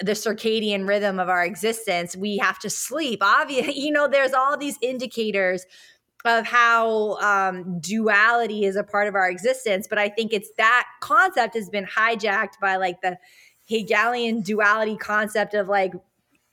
[0.00, 4.54] the circadian rhythm of our existence we have to sleep obviously you know there's all
[4.54, 5.64] these indicators
[6.26, 10.86] of how um, duality is a part of our existence but i think it's that
[11.00, 13.16] concept has been hijacked by like the
[13.64, 15.92] hegelian duality concept of like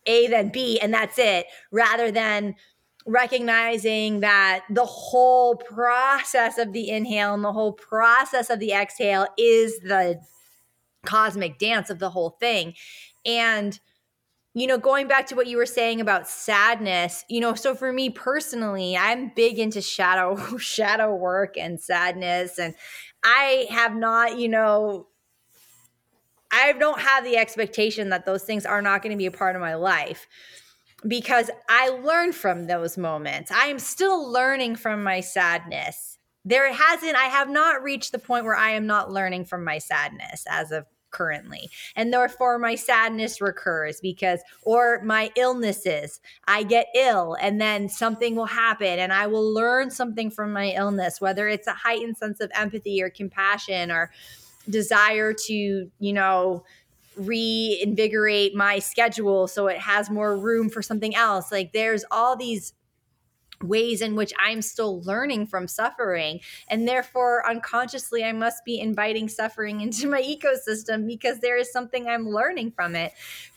[0.06, 2.56] a then b and that's it rather than
[3.06, 9.28] recognizing that the whole process of the inhale and the whole process of the exhale
[9.38, 10.20] is the
[11.06, 12.74] cosmic dance of the whole thing.
[13.26, 13.80] And
[14.54, 17.92] you know, going back to what you were saying about sadness, you know, so for
[17.92, 22.76] me personally, I'm big into shadow shadow work and sadness and
[23.24, 25.08] I have not, you know,
[26.52, 29.56] I don't have the expectation that those things are not going to be a part
[29.56, 30.28] of my life
[31.08, 33.50] because I learn from those moments.
[33.52, 36.20] I am still learning from my sadness.
[36.46, 39.80] There hasn't, I have not reached the point where I am not learning from my
[39.80, 41.70] sadness as of currently.
[41.96, 48.36] And therefore, my sadness recurs because, or my illnesses, I get ill and then something
[48.36, 52.42] will happen and I will learn something from my illness, whether it's a heightened sense
[52.42, 54.12] of empathy or compassion or
[54.70, 56.66] desire to, you know,
[57.16, 61.52] reinvigorate my schedule so it has more room for something else.
[61.52, 62.74] Like there's all these
[63.64, 66.40] ways in which I'm still learning from suffering.
[66.68, 72.08] And therefore, unconsciously, I must be inviting suffering into my ecosystem because there is something
[72.08, 73.14] I'm learning from it.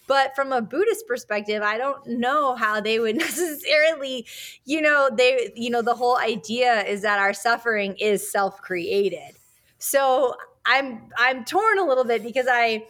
[0.06, 4.26] But from a Buddhist perspective, I don't know how they would necessarily,
[4.64, 9.36] you know, they, you know, the whole idea is that our suffering is self created.
[9.78, 10.34] So
[10.64, 12.86] I'm, I'm torn a little bit because I,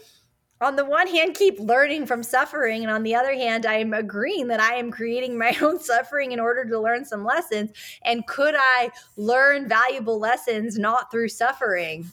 [0.60, 4.48] on the one hand keep learning from suffering and on the other hand i'm agreeing
[4.48, 7.70] that i am creating my own suffering in order to learn some lessons.
[8.02, 12.10] And could i learn valuable lessons not through suffering?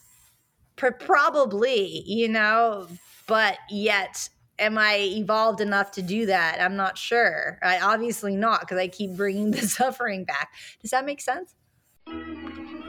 [0.75, 2.87] Probably you know
[3.27, 4.27] but yet
[4.59, 6.61] am i evolved enough to do that?
[6.61, 7.59] I'm not sure.
[7.63, 10.51] I obviously not because i keep bringing the suffering back.
[10.81, 11.55] Does that make sense?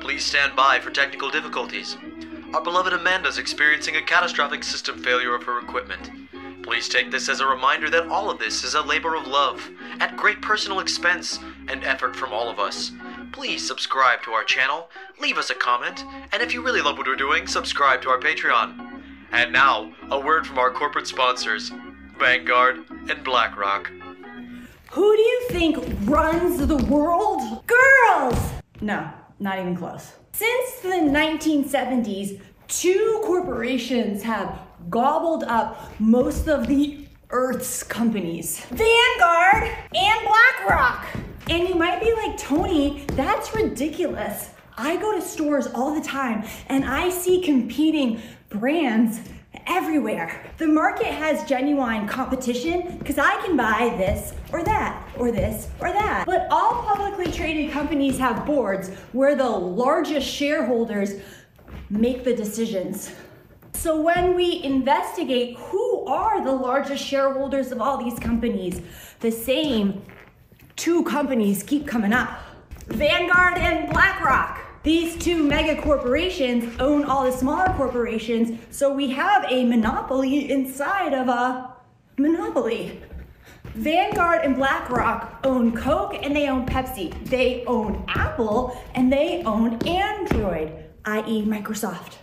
[0.00, 1.96] Please stand by for technical difficulties
[2.54, 6.08] our beloved Amanda's experiencing a catastrophic system failure of her equipment.
[6.62, 9.68] Please take this as a reminder that all of this is a labor of love,
[9.98, 12.92] at great personal expense and effort from all of us.
[13.32, 14.88] Please subscribe to our channel,
[15.20, 18.20] leave us a comment, and if you really love what we're doing, subscribe to our
[18.20, 19.02] Patreon.
[19.32, 21.72] And now, a word from our corporate sponsors,
[22.20, 23.90] Vanguard and BlackRock.
[24.92, 27.66] Who do you think runs the world?
[27.66, 28.52] Girls!
[28.80, 30.12] No, not even close.
[30.36, 34.58] Since the 1970s, two corporations have
[34.90, 41.06] gobbled up most of the Earth's companies Vanguard and BlackRock.
[41.48, 44.50] And you might be like, Toni, that's ridiculous.
[44.76, 49.20] I go to stores all the time and I see competing brands
[49.66, 50.44] everywhere.
[50.58, 55.92] The market has genuine competition because I can buy this or that or this or
[55.92, 56.26] that.
[56.26, 61.14] But all publicly traded companies have boards where the largest shareholders
[61.90, 63.12] make the decisions.
[63.72, 68.80] So when we investigate who are the largest shareholders of all these companies,
[69.20, 70.02] the same
[70.76, 72.40] two companies keep coming up
[72.88, 74.63] Vanguard and BlackRock.
[74.84, 81.14] These two mega corporations own all the smaller corporations, so we have a monopoly inside
[81.14, 81.72] of a
[82.18, 83.00] monopoly.
[83.64, 87.12] Vanguard and BlackRock own Coke and they own Pepsi.
[87.24, 90.70] They own Apple and they own Android,
[91.06, 92.16] i.e., Microsoft.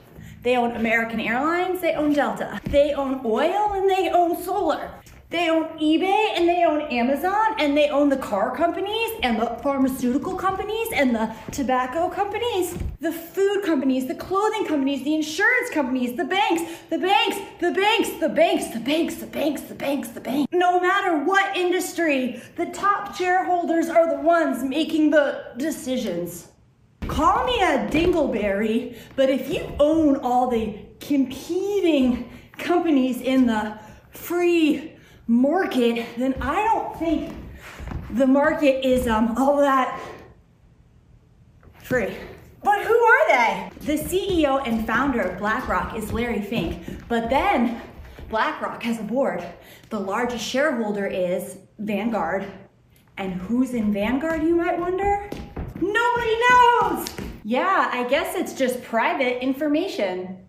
[0.43, 2.61] They own American Airlines, they own Delta.
[2.65, 4.91] They own oil and they own solar.
[5.31, 9.57] They own eBay and they own Amazon and they own the car companies and the
[9.63, 16.17] pharmaceutical companies and the tobacco companies, the food companies, the clothing companies, the insurance companies,
[16.17, 20.19] the banks, the banks, the banks, the banks, the banks, the banks, the banks, the
[20.19, 20.51] banks.
[20.51, 26.49] No matter what industry, the top shareholders are the ones making the decisions.
[27.07, 33.79] Call me a dingleberry, but if you own all the competing companies in the
[34.11, 34.90] free
[35.31, 37.33] market, then I don't think
[38.11, 39.97] the market is um, all that
[41.81, 42.13] free.
[42.61, 43.71] But who are they?
[43.79, 47.07] The CEO and founder of BlackRock is Larry Fink.
[47.07, 47.81] But then
[48.29, 49.41] BlackRock has a board.
[49.89, 52.45] The largest shareholder is Vanguard.
[53.17, 55.29] And who's in Vanguard, you might wonder?
[55.79, 57.07] Nobody knows!
[57.43, 60.40] Yeah, I guess it's just private information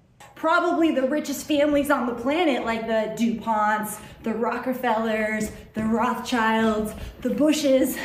[0.43, 7.31] probably the richest families on the planet, like the DuPonts, the Rockefellers, the Rothschilds, the
[7.31, 7.97] Bushes.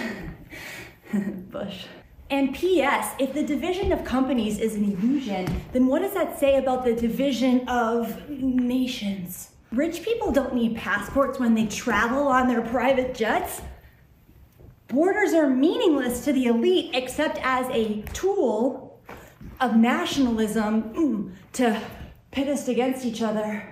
[1.49, 1.85] Bush.
[2.29, 6.59] And P.S., if the division of companies is an illusion, then what does that say
[6.59, 9.53] about the division of nations?
[9.71, 13.63] Rich people don't need passports when they travel on their private jets.
[14.89, 19.01] Borders are meaningless to the elite except as a tool
[19.59, 21.81] of nationalism mm, to
[22.37, 23.63] pit us against each other.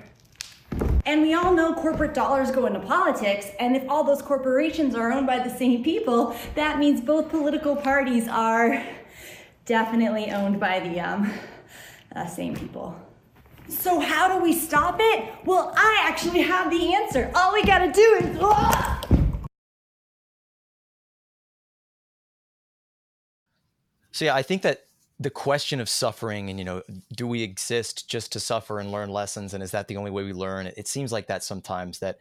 [1.05, 5.11] And we all know corporate dollars go into politics, and if all those corporations are
[5.11, 8.83] owned by the same people, that means both political parties are
[9.65, 11.31] definitely owned by the um,
[12.15, 12.99] uh, same people.
[13.67, 15.31] So, how do we stop it?
[15.45, 17.31] Well, I actually have the answer.
[17.35, 18.37] All we gotta do is.
[18.41, 18.99] Ah!
[24.11, 24.84] So, yeah, I think that
[25.19, 26.81] the question of suffering and you know
[27.15, 30.23] do we exist just to suffer and learn lessons and is that the only way
[30.23, 30.67] we learn?
[30.67, 32.17] It seems like that sometimes that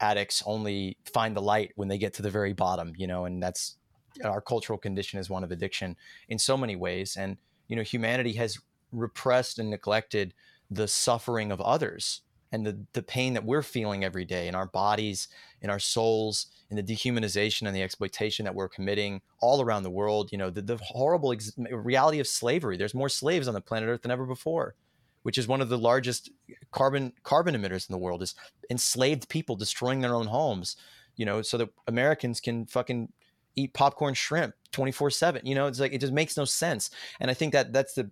[0.00, 3.42] addicts only find the light when they get to the very bottom you know and
[3.42, 3.76] that's
[4.24, 5.96] our cultural condition is one of addiction
[6.28, 7.16] in so many ways.
[7.16, 7.36] And
[7.68, 8.58] you know humanity has
[8.90, 10.34] repressed and neglected
[10.70, 12.22] the suffering of others
[12.52, 15.28] and the, the pain that we're feeling every day in our bodies
[15.62, 19.90] in our souls in the dehumanization and the exploitation that we're committing all around the
[19.90, 20.30] world.
[20.32, 22.76] You know, the, the horrible ex- reality of slavery.
[22.76, 24.74] There's more slaves on the planet Earth than ever before,
[25.22, 28.22] which is one of the largest eh, carbon carbon emitters in the world.
[28.22, 28.34] Is
[28.70, 30.76] enslaved people destroying their own homes.
[31.16, 33.12] You know, so that Americans can fucking
[33.54, 36.88] eat popcorn shrimp 24 7 you know it's like it just makes no sense
[37.20, 38.10] and i think that that's the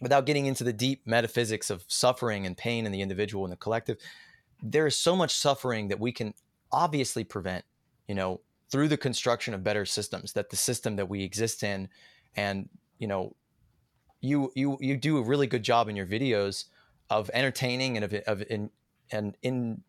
[0.00, 3.56] without getting into the deep metaphysics of suffering and pain in the individual and the
[3.56, 3.96] collective
[4.62, 6.34] there is so much suffering that we can
[6.70, 7.64] obviously prevent
[8.10, 8.40] you know,
[8.72, 11.88] through the construction of better systems, that the system that we exist in,
[12.34, 13.36] and you know,
[14.20, 16.64] you you you do a really good job in your videos
[17.08, 18.68] of entertaining and of, of in
[19.12, 19.84] and in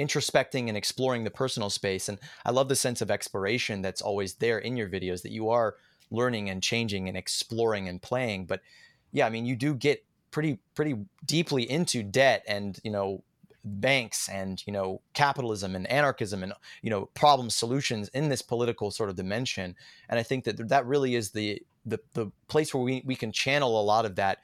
[0.00, 2.08] introspecting and exploring the personal space.
[2.08, 5.50] And I love the sense of exploration that's always there in your videos that you
[5.50, 5.76] are
[6.10, 8.46] learning and changing and exploring and playing.
[8.46, 8.62] But
[9.12, 10.94] yeah, I mean, you do get pretty pretty
[11.24, 13.22] deeply into debt and you know
[13.64, 16.52] banks and you know capitalism and anarchism and
[16.82, 19.74] you know problem solutions in this political sort of dimension.
[20.08, 23.30] And i think that that really is the the, the place where we, we can
[23.30, 24.38] channel a lot of that.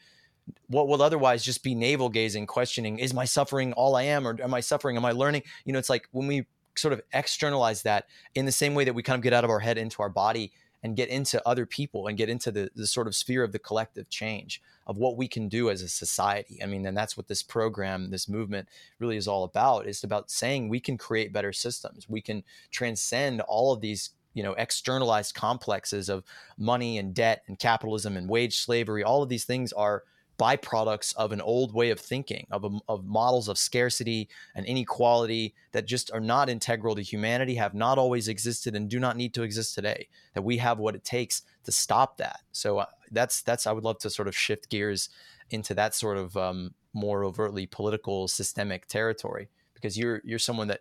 [0.69, 4.41] What will otherwise just be navel gazing questioning is my suffering all i am or
[4.43, 4.97] am i suffering?
[4.97, 5.43] Am i learning?
[5.65, 8.95] You know it's like when we sort of externalize that in the same way that
[8.95, 10.53] we kind of get out of our head into our body
[10.83, 13.59] and get into other people and get into the, the sort of sphere of the
[13.59, 16.61] collective change of what we can do as a society.
[16.63, 18.69] I mean, and that's what this program, this movement
[18.99, 19.87] really is all about.
[19.87, 22.09] It's about saying we can create better systems.
[22.09, 26.25] We can transcend all of these you know externalized complexes of
[26.59, 30.05] money and debt and capitalism and wage slavery all of these things are
[30.39, 35.55] byproducts of an old way of thinking, of, a, of models of scarcity and inequality
[35.73, 39.35] that just are not integral to humanity, have not always existed, and do not need
[39.35, 40.09] to exist today.
[40.35, 42.41] That we have what it takes to stop that.
[42.53, 45.09] So uh, that's that's I would love to sort of shift gears
[45.51, 50.81] into that sort of um, more overtly political systemic territory because you're you're someone that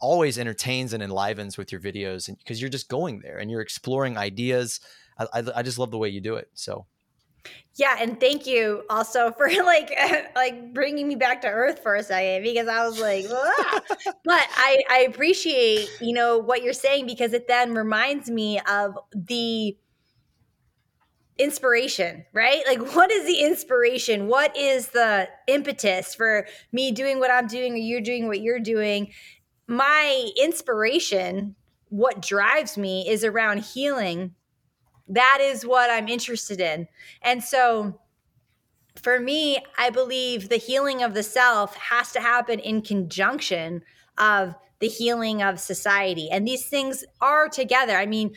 [0.00, 3.60] always entertains and enlivens with your videos and because you're just going there and you're
[3.60, 4.80] exploring ideas
[5.18, 6.86] I, I, I just love the way you do it so
[7.76, 9.92] yeah, and thank you also for like
[10.36, 13.26] like bringing me back to earth for a second because I was like,
[14.24, 18.96] but I I appreciate you know what you're saying because it then reminds me of
[19.12, 19.76] the
[21.36, 22.62] inspiration, right?
[22.64, 24.28] Like, what is the inspiration?
[24.28, 28.60] What is the impetus for me doing what I'm doing or you're doing what you're
[28.60, 29.12] doing?
[29.66, 31.56] My inspiration,
[31.88, 34.36] what drives me, is around healing
[35.08, 36.88] that is what I'm interested in.
[37.22, 38.00] And so
[39.00, 43.82] for me, I believe the healing of the self has to happen in conjunction
[44.18, 46.28] of the healing of society.
[46.30, 47.96] And these things are together.
[47.96, 48.34] I mean,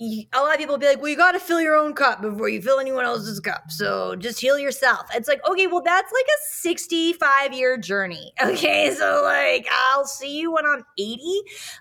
[0.00, 2.48] a lot of people be like, well, you got to fill your own cup before
[2.48, 3.70] you fill anyone else's cup.
[3.70, 5.02] So just heal yourself.
[5.14, 8.32] It's like, okay, well, that's like a 65 year journey.
[8.42, 8.92] Okay.
[8.94, 11.20] So, like, I'll see you when I'm 80.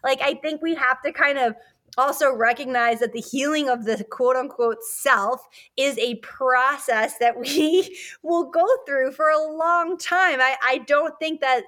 [0.03, 1.55] Like, I think we have to kind of
[2.00, 5.45] also recognize that the healing of the quote unquote self
[5.78, 10.39] is a process that we will go through for a long time.
[10.39, 11.64] I, I don't think that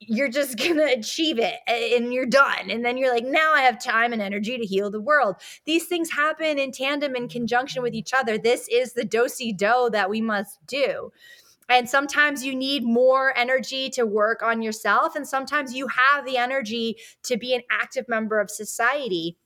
[0.00, 2.70] you're just going to achieve it and you're done.
[2.70, 5.36] And then you're like, now I have time and energy to heal the world.
[5.64, 8.38] These things happen in tandem in conjunction with each other.
[8.38, 11.12] This is the dosi do that we must do.
[11.68, 15.16] And sometimes you need more energy to work on yourself.
[15.16, 19.36] And sometimes you have the energy to be an active member of society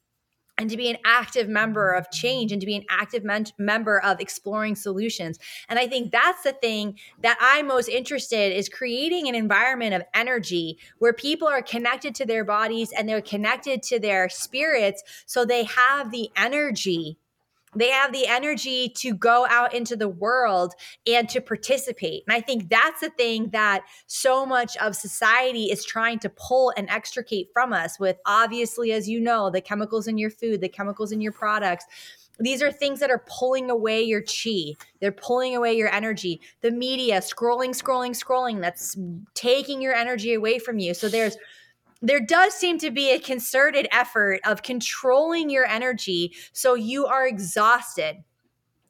[0.61, 3.99] and to be an active member of change and to be an active men- member
[4.05, 5.39] of exploring solutions.
[5.69, 10.03] And i think that's the thing that i'm most interested is creating an environment of
[10.15, 15.45] energy where people are connected to their bodies and they're connected to their spirits so
[15.45, 17.19] they have the energy
[17.77, 20.75] they have the energy to go out into the world
[21.07, 22.25] and to participate.
[22.27, 26.73] And I think that's the thing that so much of society is trying to pull
[26.77, 30.69] and extricate from us with obviously, as you know, the chemicals in your food, the
[30.69, 31.85] chemicals in your products.
[32.41, 34.75] These are things that are pulling away your chi.
[35.01, 36.41] They're pulling away your energy.
[36.63, 38.97] The media, scrolling, scrolling, scrolling, that's
[39.35, 40.95] taking your energy away from you.
[40.95, 41.37] So there's
[42.03, 47.27] there does seem to be a concerted effort of controlling your energy so you are
[47.27, 48.17] exhausted.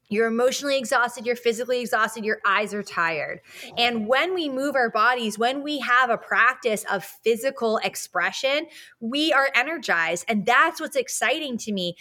[0.09, 3.43] You're emotionally exhausted, you're physically exhausted, your eyes are tired.
[3.79, 8.67] And when we move our bodies, when we have a practice of physical expression,
[8.99, 10.25] we are energized.
[10.27, 11.95] And that's what's exciting to me.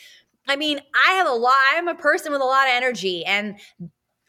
[0.48, 3.60] I mean, I have a lot, I'm a person with a lot of energy, and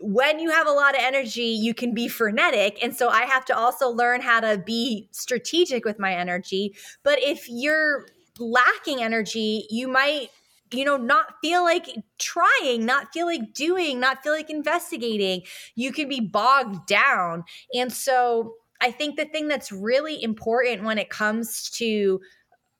[0.00, 2.82] when you have a lot of energy, you can be frenetic.
[2.82, 6.74] And so I have to also learn how to be strategic with my energy.
[7.02, 8.06] But if you're
[8.38, 10.30] lacking energy, you might
[10.72, 11.88] you know not feel like
[12.18, 15.42] trying not feel like doing not feel like investigating
[15.74, 17.42] you can be bogged down
[17.74, 22.20] and so i think the thing that's really important when it comes to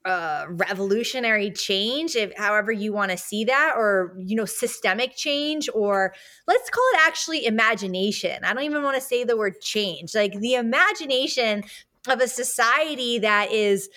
[0.05, 5.69] uh, revolutionary change, if however you want to see that, or you know, systemic change,
[5.75, 6.15] or
[6.47, 8.45] let's call it actually imagination.
[8.45, 11.65] I don't even want to say the word change, like the imagination
[12.09, 13.89] of a society that is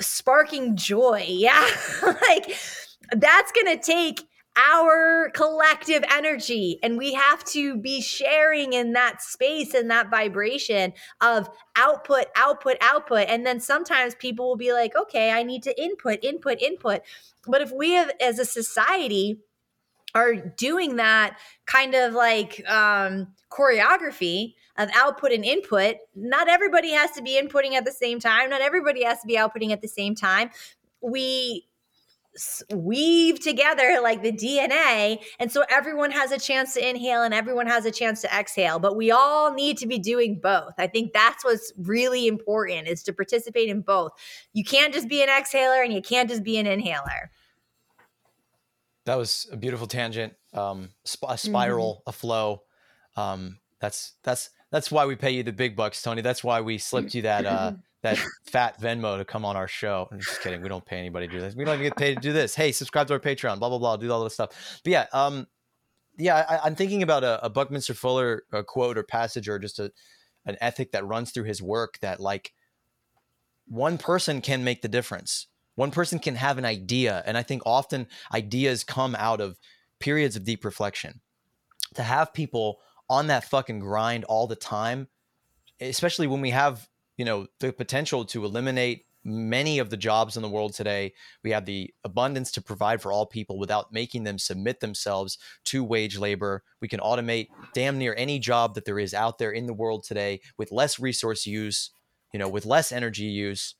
[0.00, 1.24] sparking joy.
[1.28, 1.66] Yeah,
[2.02, 2.56] like
[3.12, 4.20] that's gonna take
[4.58, 6.78] our collective energy.
[6.82, 12.76] And we have to be sharing in that space and that vibration of output, output,
[12.80, 13.26] output.
[13.28, 17.02] And then sometimes people will be like, okay, I need to input, input, input.
[17.46, 19.40] But if we have, as a society,
[20.14, 25.96] are doing that kind of like um, choreography of output and input.
[26.14, 28.50] Not everybody has to be inputting at the same time.
[28.50, 30.50] Not everybody has to be outputting at the same time.
[31.00, 31.67] We
[32.72, 35.18] weave together like the DNA.
[35.38, 38.78] And so everyone has a chance to inhale and everyone has a chance to exhale,
[38.78, 40.74] but we all need to be doing both.
[40.78, 44.12] I think that's what's really important is to participate in both.
[44.52, 47.30] You can't just be an exhaler and you can't just be an inhaler.
[49.04, 52.10] That was a beautiful tangent, um, sp- a spiral, mm-hmm.
[52.10, 52.62] a flow.
[53.16, 56.20] Um, that's that's that's why we pay you the big bucks, Toni.
[56.20, 57.72] That's why we slipped you that uh,
[58.16, 60.08] that fat Venmo to come on our show.
[60.10, 60.62] I'm just kidding.
[60.62, 61.54] We don't pay anybody to do this.
[61.54, 62.54] We don't even get paid to do this.
[62.54, 64.80] Hey, subscribe to our Patreon, blah, blah, blah, do all this stuff.
[64.84, 65.46] But yeah, um,
[66.18, 69.78] yeah, I, am thinking about a, a Buckminster Fuller a quote or passage or just
[69.78, 69.92] a,
[70.44, 72.52] an ethic that runs through his work that like
[73.66, 75.46] one person can make the difference.
[75.74, 77.22] One person can have an idea.
[77.24, 79.58] And I think often ideas come out of
[80.00, 81.20] periods of deep reflection.
[81.94, 82.78] To have people
[83.08, 85.08] on that fucking grind all the time,
[85.80, 86.88] especially when we have
[87.18, 91.12] you know the potential to eliminate many of the jobs in the world today.
[91.44, 95.84] We have the abundance to provide for all people without making them submit themselves to
[95.84, 96.62] wage labor.
[96.80, 100.04] We can automate damn near any job that there is out there in the world
[100.04, 101.90] today with less resource use
[102.32, 103.74] you know with less energy use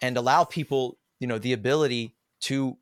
[0.00, 2.78] and allow people you know the ability to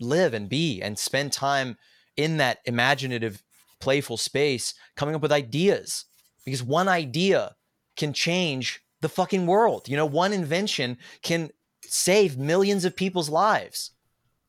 [0.00, 1.76] live and be and spend time
[2.16, 3.42] in that imaginative
[3.80, 6.04] playful space coming up with ideas.
[6.44, 7.56] Because one idea
[7.96, 9.88] can change the fucking world.
[9.88, 11.50] You know, one invention can
[11.82, 13.92] save millions of people's lives.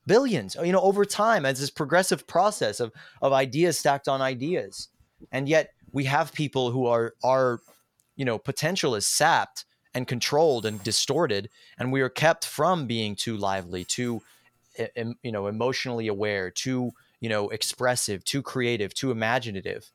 [0.05, 4.87] Billions, you know, over time as this progressive process of of ideas stacked on ideas.
[5.31, 7.59] And yet we have people who are are
[8.15, 13.15] you know, potential is sapped and controlled and distorted and we are kept from being
[13.15, 14.21] too lively, too
[14.95, 19.91] you know, emotionally aware, too, you know, expressive, too creative, too imaginative.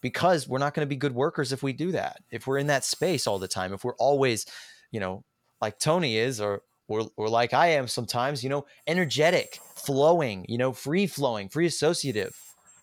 [0.00, 2.22] Because we're not going to be good workers if we do that.
[2.30, 4.46] If we're in that space all the time, if we're always,
[4.92, 5.24] you know,
[5.60, 10.56] like Toni is or or or like I am sometimes, you know, energetic, flowing, you
[10.56, 12.36] know, free flowing, free associative,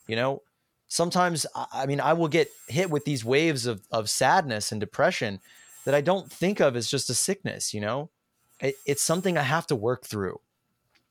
[0.07, 0.41] you know,
[0.87, 5.39] sometimes I mean I will get hit with these waves of of sadness and depression
[5.85, 8.09] that I don't think of as just a sickness, you know?
[8.59, 10.39] It, it's something I have to work through.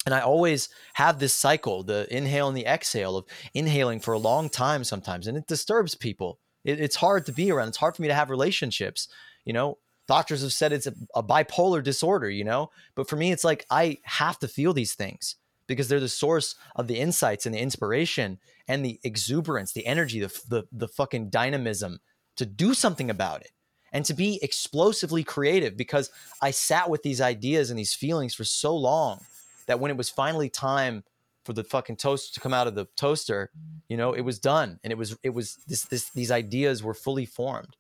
[0.07, 4.19] And I always have this cycle, the inhale and the exhale of inhaling for a
[4.19, 6.39] long time sometimes, and it disturbs people.
[6.65, 7.69] It, it's hard to be around.
[7.69, 9.09] It's hard for me to have relationships.
[9.45, 13.33] You know, doctors have said it's a, a bipolar disorder, you know, but for me,
[13.33, 15.37] it's like I have to feel these things
[15.67, 20.21] because they're the source of the insights and the inspiration and the exuberance, the energy,
[20.21, 22.01] the, the, the fucking dynamism
[22.37, 23.53] to do something about it
[23.93, 26.11] and to be explosively creative because
[26.43, 29.21] I sat with these ideas and these feelings for so long
[29.67, 31.05] that when it was finally time
[31.45, 33.51] for the fucking toast to come out of the toaster,
[33.89, 36.95] you know, it was done and it was it was this this these ideas were
[36.95, 37.77] fully formed.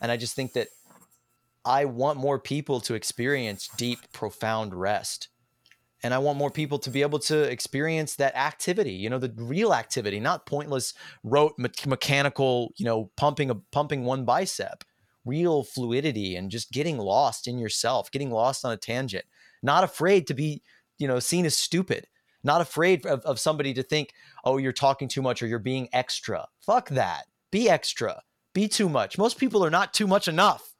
[0.00, 0.68] And I just think that
[1.64, 5.28] I want more people to experience deep profound rest.
[6.02, 9.34] And I want more people to be able to experience that activity, you know, the
[9.36, 14.84] real activity, not pointless rote me- mechanical, you know, pumping a pumping one bicep.
[15.26, 19.26] Real fluidity and just getting lost in yourself, getting lost on a tangent.
[19.62, 20.62] Not afraid to be
[21.00, 22.06] you know seen as stupid.
[22.42, 24.12] Not afraid of, of somebody to think
[24.44, 26.46] oh you're talking too much or you're being extra.
[26.60, 27.24] Fuck that.
[27.50, 28.22] Be extra.
[28.52, 29.18] Be too much.
[29.18, 30.74] Most people are not too much enough.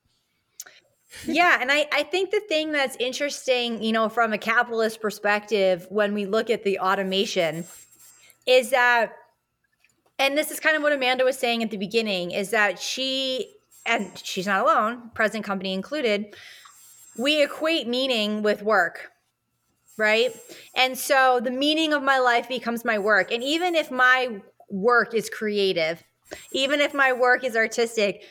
[1.26, 5.86] Yeah and I, I think the thing that's interesting you know from a capitalist perspective
[5.90, 7.64] when we look at the automation
[8.46, 9.12] is that
[10.18, 13.56] and this is kind of what amanda was saying at the beginning is that she
[13.86, 16.36] and she's not alone present company included
[17.18, 19.09] we equate meaning with work
[20.00, 20.34] right?
[20.74, 23.30] And so the meaning of my life becomes my work.
[23.30, 26.02] And even if my work is creative,
[26.52, 28.24] even if my work is artistic,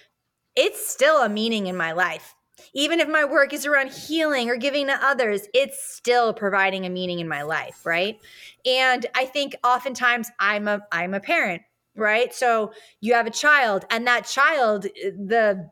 [0.55, 2.35] it's still a meaning in my life.
[2.73, 6.89] Even if my work is around healing or giving to others, it's still providing a
[6.89, 8.19] meaning in my life, right?
[8.65, 11.61] And I think oftentimes I'm a I'm a parent,
[11.95, 12.33] right?
[12.33, 15.69] So you have a child and that child the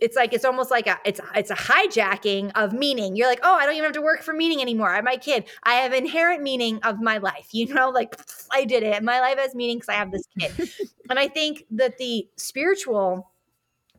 [0.00, 3.16] it's like it's almost like a it's it's a hijacking of meaning.
[3.16, 4.94] You're like, oh, I don't even have to work for meaning anymore.
[4.94, 5.44] I'm my kid.
[5.62, 7.48] I have inherent meaning of my life.
[7.52, 8.14] You know, like
[8.52, 9.02] I did it.
[9.02, 10.70] My life has meaning because I have this kid.
[11.10, 13.30] and I think that the spiritual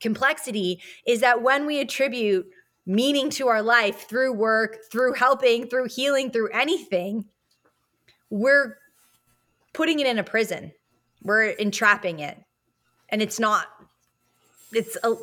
[0.01, 2.47] complexity is that when we attribute
[2.85, 7.25] meaning to our life through work, through helping, through healing, through anything,
[8.29, 8.77] we're
[9.73, 10.71] putting it in a prison.
[11.23, 12.37] We're entrapping it.
[13.09, 13.67] And it's not
[14.71, 15.15] it's a,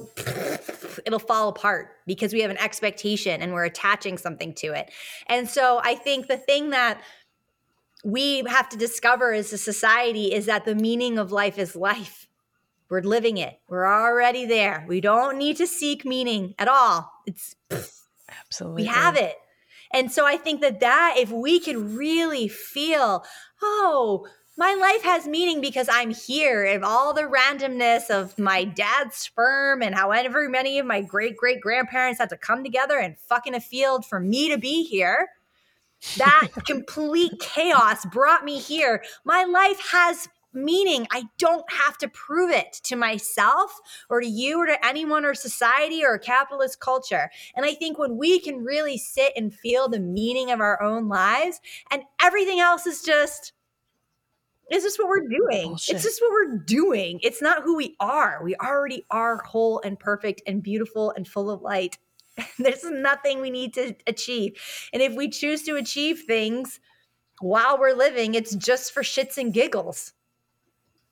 [1.06, 4.90] it'll fall apart because we have an expectation and we're attaching something to it.
[5.26, 7.00] And so I think the thing that
[8.04, 12.26] we have to discover as a society is that the meaning of life is life.
[12.88, 13.58] We're living it.
[13.68, 14.84] We're already there.
[14.86, 17.10] We don't need to seek meaning at all.
[17.26, 17.54] It's
[18.28, 19.36] absolutely we have it.
[19.94, 23.24] And so I think that that if we could really feel,
[23.62, 24.26] oh,
[24.56, 29.82] my life has meaning because I'm here and all the randomness of my dad's sperm
[29.82, 33.54] and however many of my great great grandparents had to come together and fuck in
[33.54, 35.30] a field for me to be here.
[36.18, 39.02] That complete chaos brought me here.
[39.24, 41.06] My life has meaning.
[41.10, 43.80] I don't have to prove it to myself
[44.10, 47.30] or to you or to anyone or society or capitalist culture.
[47.56, 51.08] And I think when we can really sit and feel the meaning of our own
[51.08, 51.58] lives
[51.90, 53.54] and everything else is just
[54.68, 55.68] it's just what we're doing.
[55.68, 55.96] Bullshit.
[55.96, 57.20] It's just what we're doing.
[57.22, 58.40] It's not who we are.
[58.42, 61.98] We already are whole and perfect and beautiful and full of light.
[62.58, 64.54] There's nothing we need to achieve.
[64.92, 66.80] And if we choose to achieve things
[67.40, 70.12] while we're living, it's just for shits and giggles.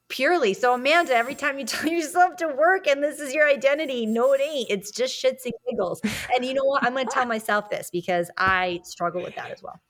[0.09, 0.55] Purely.
[0.55, 4.33] So, Amanda, every time you tell yourself to work and this is your identity, no,
[4.33, 4.71] it ain't.
[4.71, 6.01] It's just shits and giggles.
[6.35, 6.83] And you know what?
[6.83, 9.81] I'm going to tell myself this because I struggle with that as well.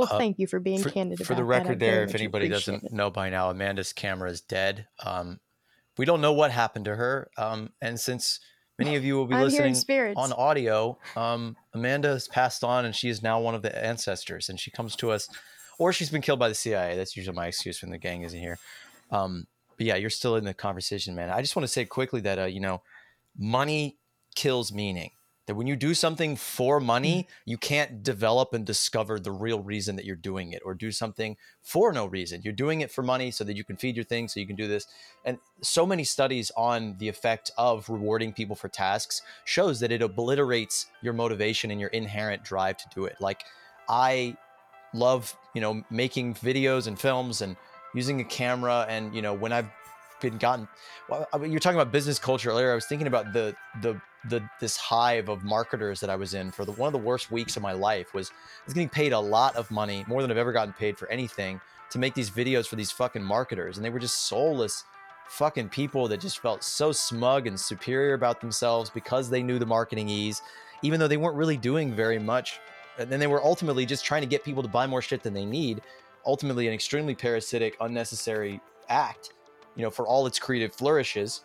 [0.00, 1.26] Well, uh, thank you for being for, candid.
[1.26, 2.92] For the record, there, if anybody doesn't it.
[2.92, 4.86] know by now, Amanda's camera is dead.
[5.04, 5.40] Um,
[5.98, 8.40] we don't know what happened to her, um, and since
[8.78, 12.96] many of you will be I'm listening on audio, um, Amanda has passed on, and
[12.96, 15.28] she is now one of the ancestors, and she comes to us,
[15.78, 16.96] or she's been killed by the CIA.
[16.96, 18.58] That's usually my excuse when the gang isn't here.
[19.10, 21.28] Um, but yeah, you're still in the conversation, man.
[21.28, 22.80] I just want to say quickly that uh, you know,
[23.36, 23.98] money
[24.34, 25.10] kills meaning
[25.50, 27.32] that when you do something for money, mm.
[27.44, 31.36] you can't develop and discover the real reason that you're doing it or do something
[31.60, 32.40] for no reason.
[32.44, 34.54] You're doing it for money so that you can feed your thing, so you can
[34.54, 34.86] do this.
[35.24, 40.02] And so many studies on the effect of rewarding people for tasks shows that it
[40.02, 43.16] obliterates your motivation and your inherent drive to do it.
[43.18, 43.42] Like
[43.88, 44.36] I
[44.94, 47.56] love, you know, making videos and films and
[47.92, 49.66] using a camera and, you know, when I've
[50.20, 50.68] been gotten.
[51.08, 52.72] Well, uh, you're talking about business culture earlier.
[52.72, 56.50] I was thinking about the the the this hive of marketers that I was in
[56.50, 59.12] for the one of the worst weeks of my life was I was getting paid
[59.12, 61.60] a lot of money, more than I've ever gotten paid for anything,
[61.90, 64.84] to make these videos for these fucking marketers, and they were just soulless
[65.30, 69.66] fucking people that just felt so smug and superior about themselves because they knew the
[69.66, 70.42] marketing ease,
[70.82, 72.58] even though they weren't really doing very much.
[72.98, 75.32] And then they were ultimately just trying to get people to buy more shit than
[75.32, 75.82] they need.
[76.26, 79.32] Ultimately, an extremely parasitic, unnecessary act,
[79.76, 81.44] you know, for all its creative flourishes,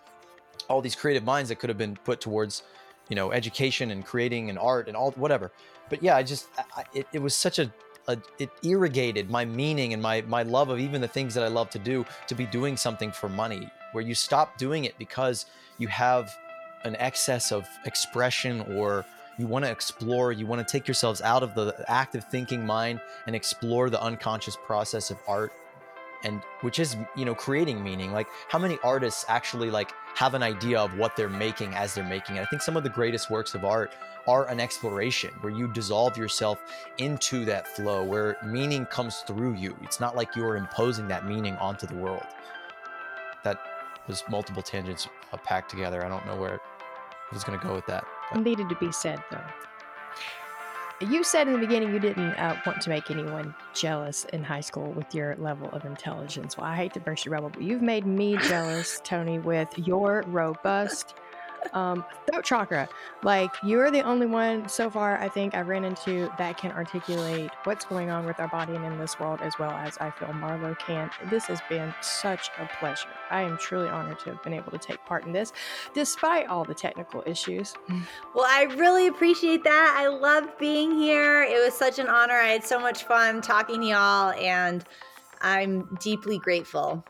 [0.69, 2.63] all these creative minds that could have been put towards,
[3.09, 5.51] you know, education and creating and art and all whatever.
[5.89, 7.71] But yeah, I just, I, it, it was such a
[8.07, 11.47] a, it irrigated my meaning and my my love of even the things that I
[11.47, 15.45] love to do to be doing something for money where you stop doing it because
[15.77, 16.35] you have
[16.83, 19.05] an excess of expression or
[19.37, 22.99] you want to explore you want to take yourselves out of the active thinking mind
[23.27, 25.51] and explore the unconscious process of art
[26.25, 30.43] and which is you know creating meaning like how many artists actually like have an
[30.43, 33.29] idea of what they're making as they're making it i think some of the greatest
[33.29, 33.93] works of art
[34.27, 36.61] are an exploration where you dissolve yourself
[36.97, 39.77] into that flow where meaning comes through you.
[39.83, 42.25] It's not like you're imposing that meaning onto the world.
[43.43, 43.59] That
[44.07, 46.03] was multiple tangents uh, packed together.
[46.03, 48.05] I don't know where I was going to go with that.
[48.31, 48.41] But.
[48.41, 49.41] Needed to be said, though.
[51.01, 54.61] You said in the beginning you didn't uh, want to make anyone jealous in high
[54.61, 56.57] school with your level of intelligence.
[56.57, 60.23] Well, I hate to burst your bubble, but you've made me jealous, Toni, with your
[60.27, 61.15] robust
[61.73, 62.89] um, throat chakra.
[63.23, 67.51] Like you're the only one so far I think I've ran into that can articulate
[67.63, 70.31] what's going on with our body and in this world as well as I feel
[70.33, 71.09] Marlowe can.
[71.29, 73.09] This has been such a pleasure.
[73.29, 75.53] I am truly honored to have been able to take part in this,
[75.93, 77.73] despite all the technical issues.
[78.33, 79.95] Well, I really appreciate that.
[79.97, 81.43] I loved being here.
[81.43, 82.33] It was such an honor.
[82.33, 84.83] I had so much fun talking to y'all, and
[85.41, 87.05] I'm deeply grateful.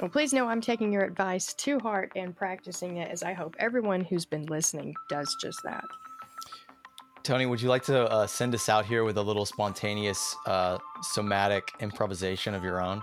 [0.00, 3.56] Well, please know I'm taking your advice to heart and practicing it, as I hope
[3.58, 5.84] everyone who's been listening does just that.
[7.24, 10.78] Toni, would you like to uh, send us out here with a little spontaneous, uh,
[11.02, 13.02] somatic improvisation of your own?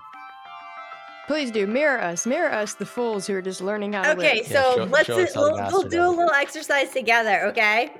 [1.28, 4.38] Please do mirror us, mirror us, the fools who are just learning how to okay,
[4.38, 4.48] live.
[4.48, 7.46] so yeah, show, let's show we'll, we'll do a little exercise together.
[7.48, 7.92] Okay,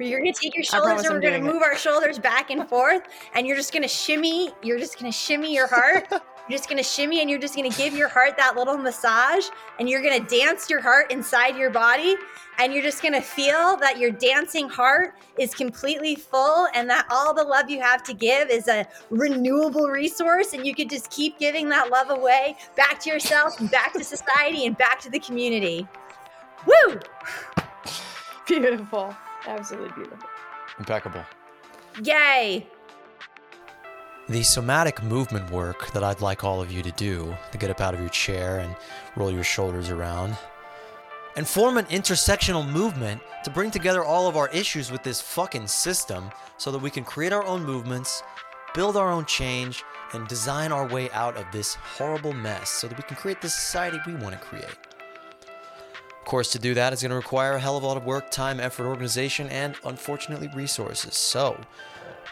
[0.00, 1.62] you're gonna take your shoulders and we're gonna move it.
[1.62, 3.02] our shoulders back and forth,
[3.34, 4.50] and you're just gonna shimmy.
[4.62, 6.08] You're just gonna shimmy your heart.
[6.48, 8.76] You're just going to shimmy and you're just going to give your heart that little
[8.76, 9.46] massage
[9.78, 12.16] and you're going to dance your heart inside your body.
[12.58, 17.06] And you're just going to feel that your dancing heart is completely full and that
[17.10, 20.52] all the love you have to give is a renewable resource.
[20.52, 24.04] And you could just keep giving that love away back to yourself and back to
[24.04, 25.88] society and back to the community.
[26.66, 27.00] Woo!
[28.46, 29.16] Beautiful.
[29.46, 30.28] Absolutely beautiful.
[30.78, 31.24] Impeccable.
[32.02, 32.68] Yay!
[34.26, 37.82] The somatic movement work that I'd like all of you to do to get up
[37.82, 38.74] out of your chair and
[39.16, 40.34] roll your shoulders around
[41.36, 45.66] and form an intersectional movement to bring together all of our issues with this fucking
[45.66, 48.22] system so that we can create our own movements,
[48.72, 49.84] build our own change,
[50.14, 53.48] and design our way out of this horrible mess so that we can create the
[53.50, 54.78] society we want to create.
[56.24, 58.06] Of course, to do that is going to require a hell of a lot of
[58.06, 61.14] work, time, effort, organization, and unfortunately, resources.
[61.14, 61.60] So,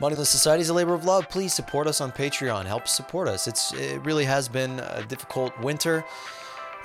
[0.01, 1.28] Moneyless Society is a labor of love.
[1.28, 2.64] Please support us on Patreon.
[2.64, 3.47] Help support us.
[3.47, 6.05] It's it really has been a difficult winter,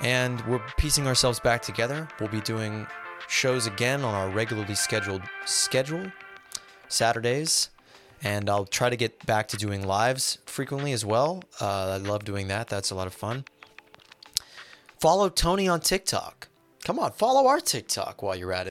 [0.00, 2.06] and we're piecing ourselves back together.
[2.20, 2.86] We'll be doing
[3.28, 6.10] shows again on our regularly scheduled schedule,
[6.88, 7.70] Saturdays,
[8.22, 11.42] and I'll try to get back to doing lives frequently as well.
[11.60, 12.68] Uh, I love doing that.
[12.68, 13.44] That's a lot of fun.
[15.00, 16.48] Follow Toni on TikTok.
[16.84, 18.66] Come on, follow our TikTok while you're at it.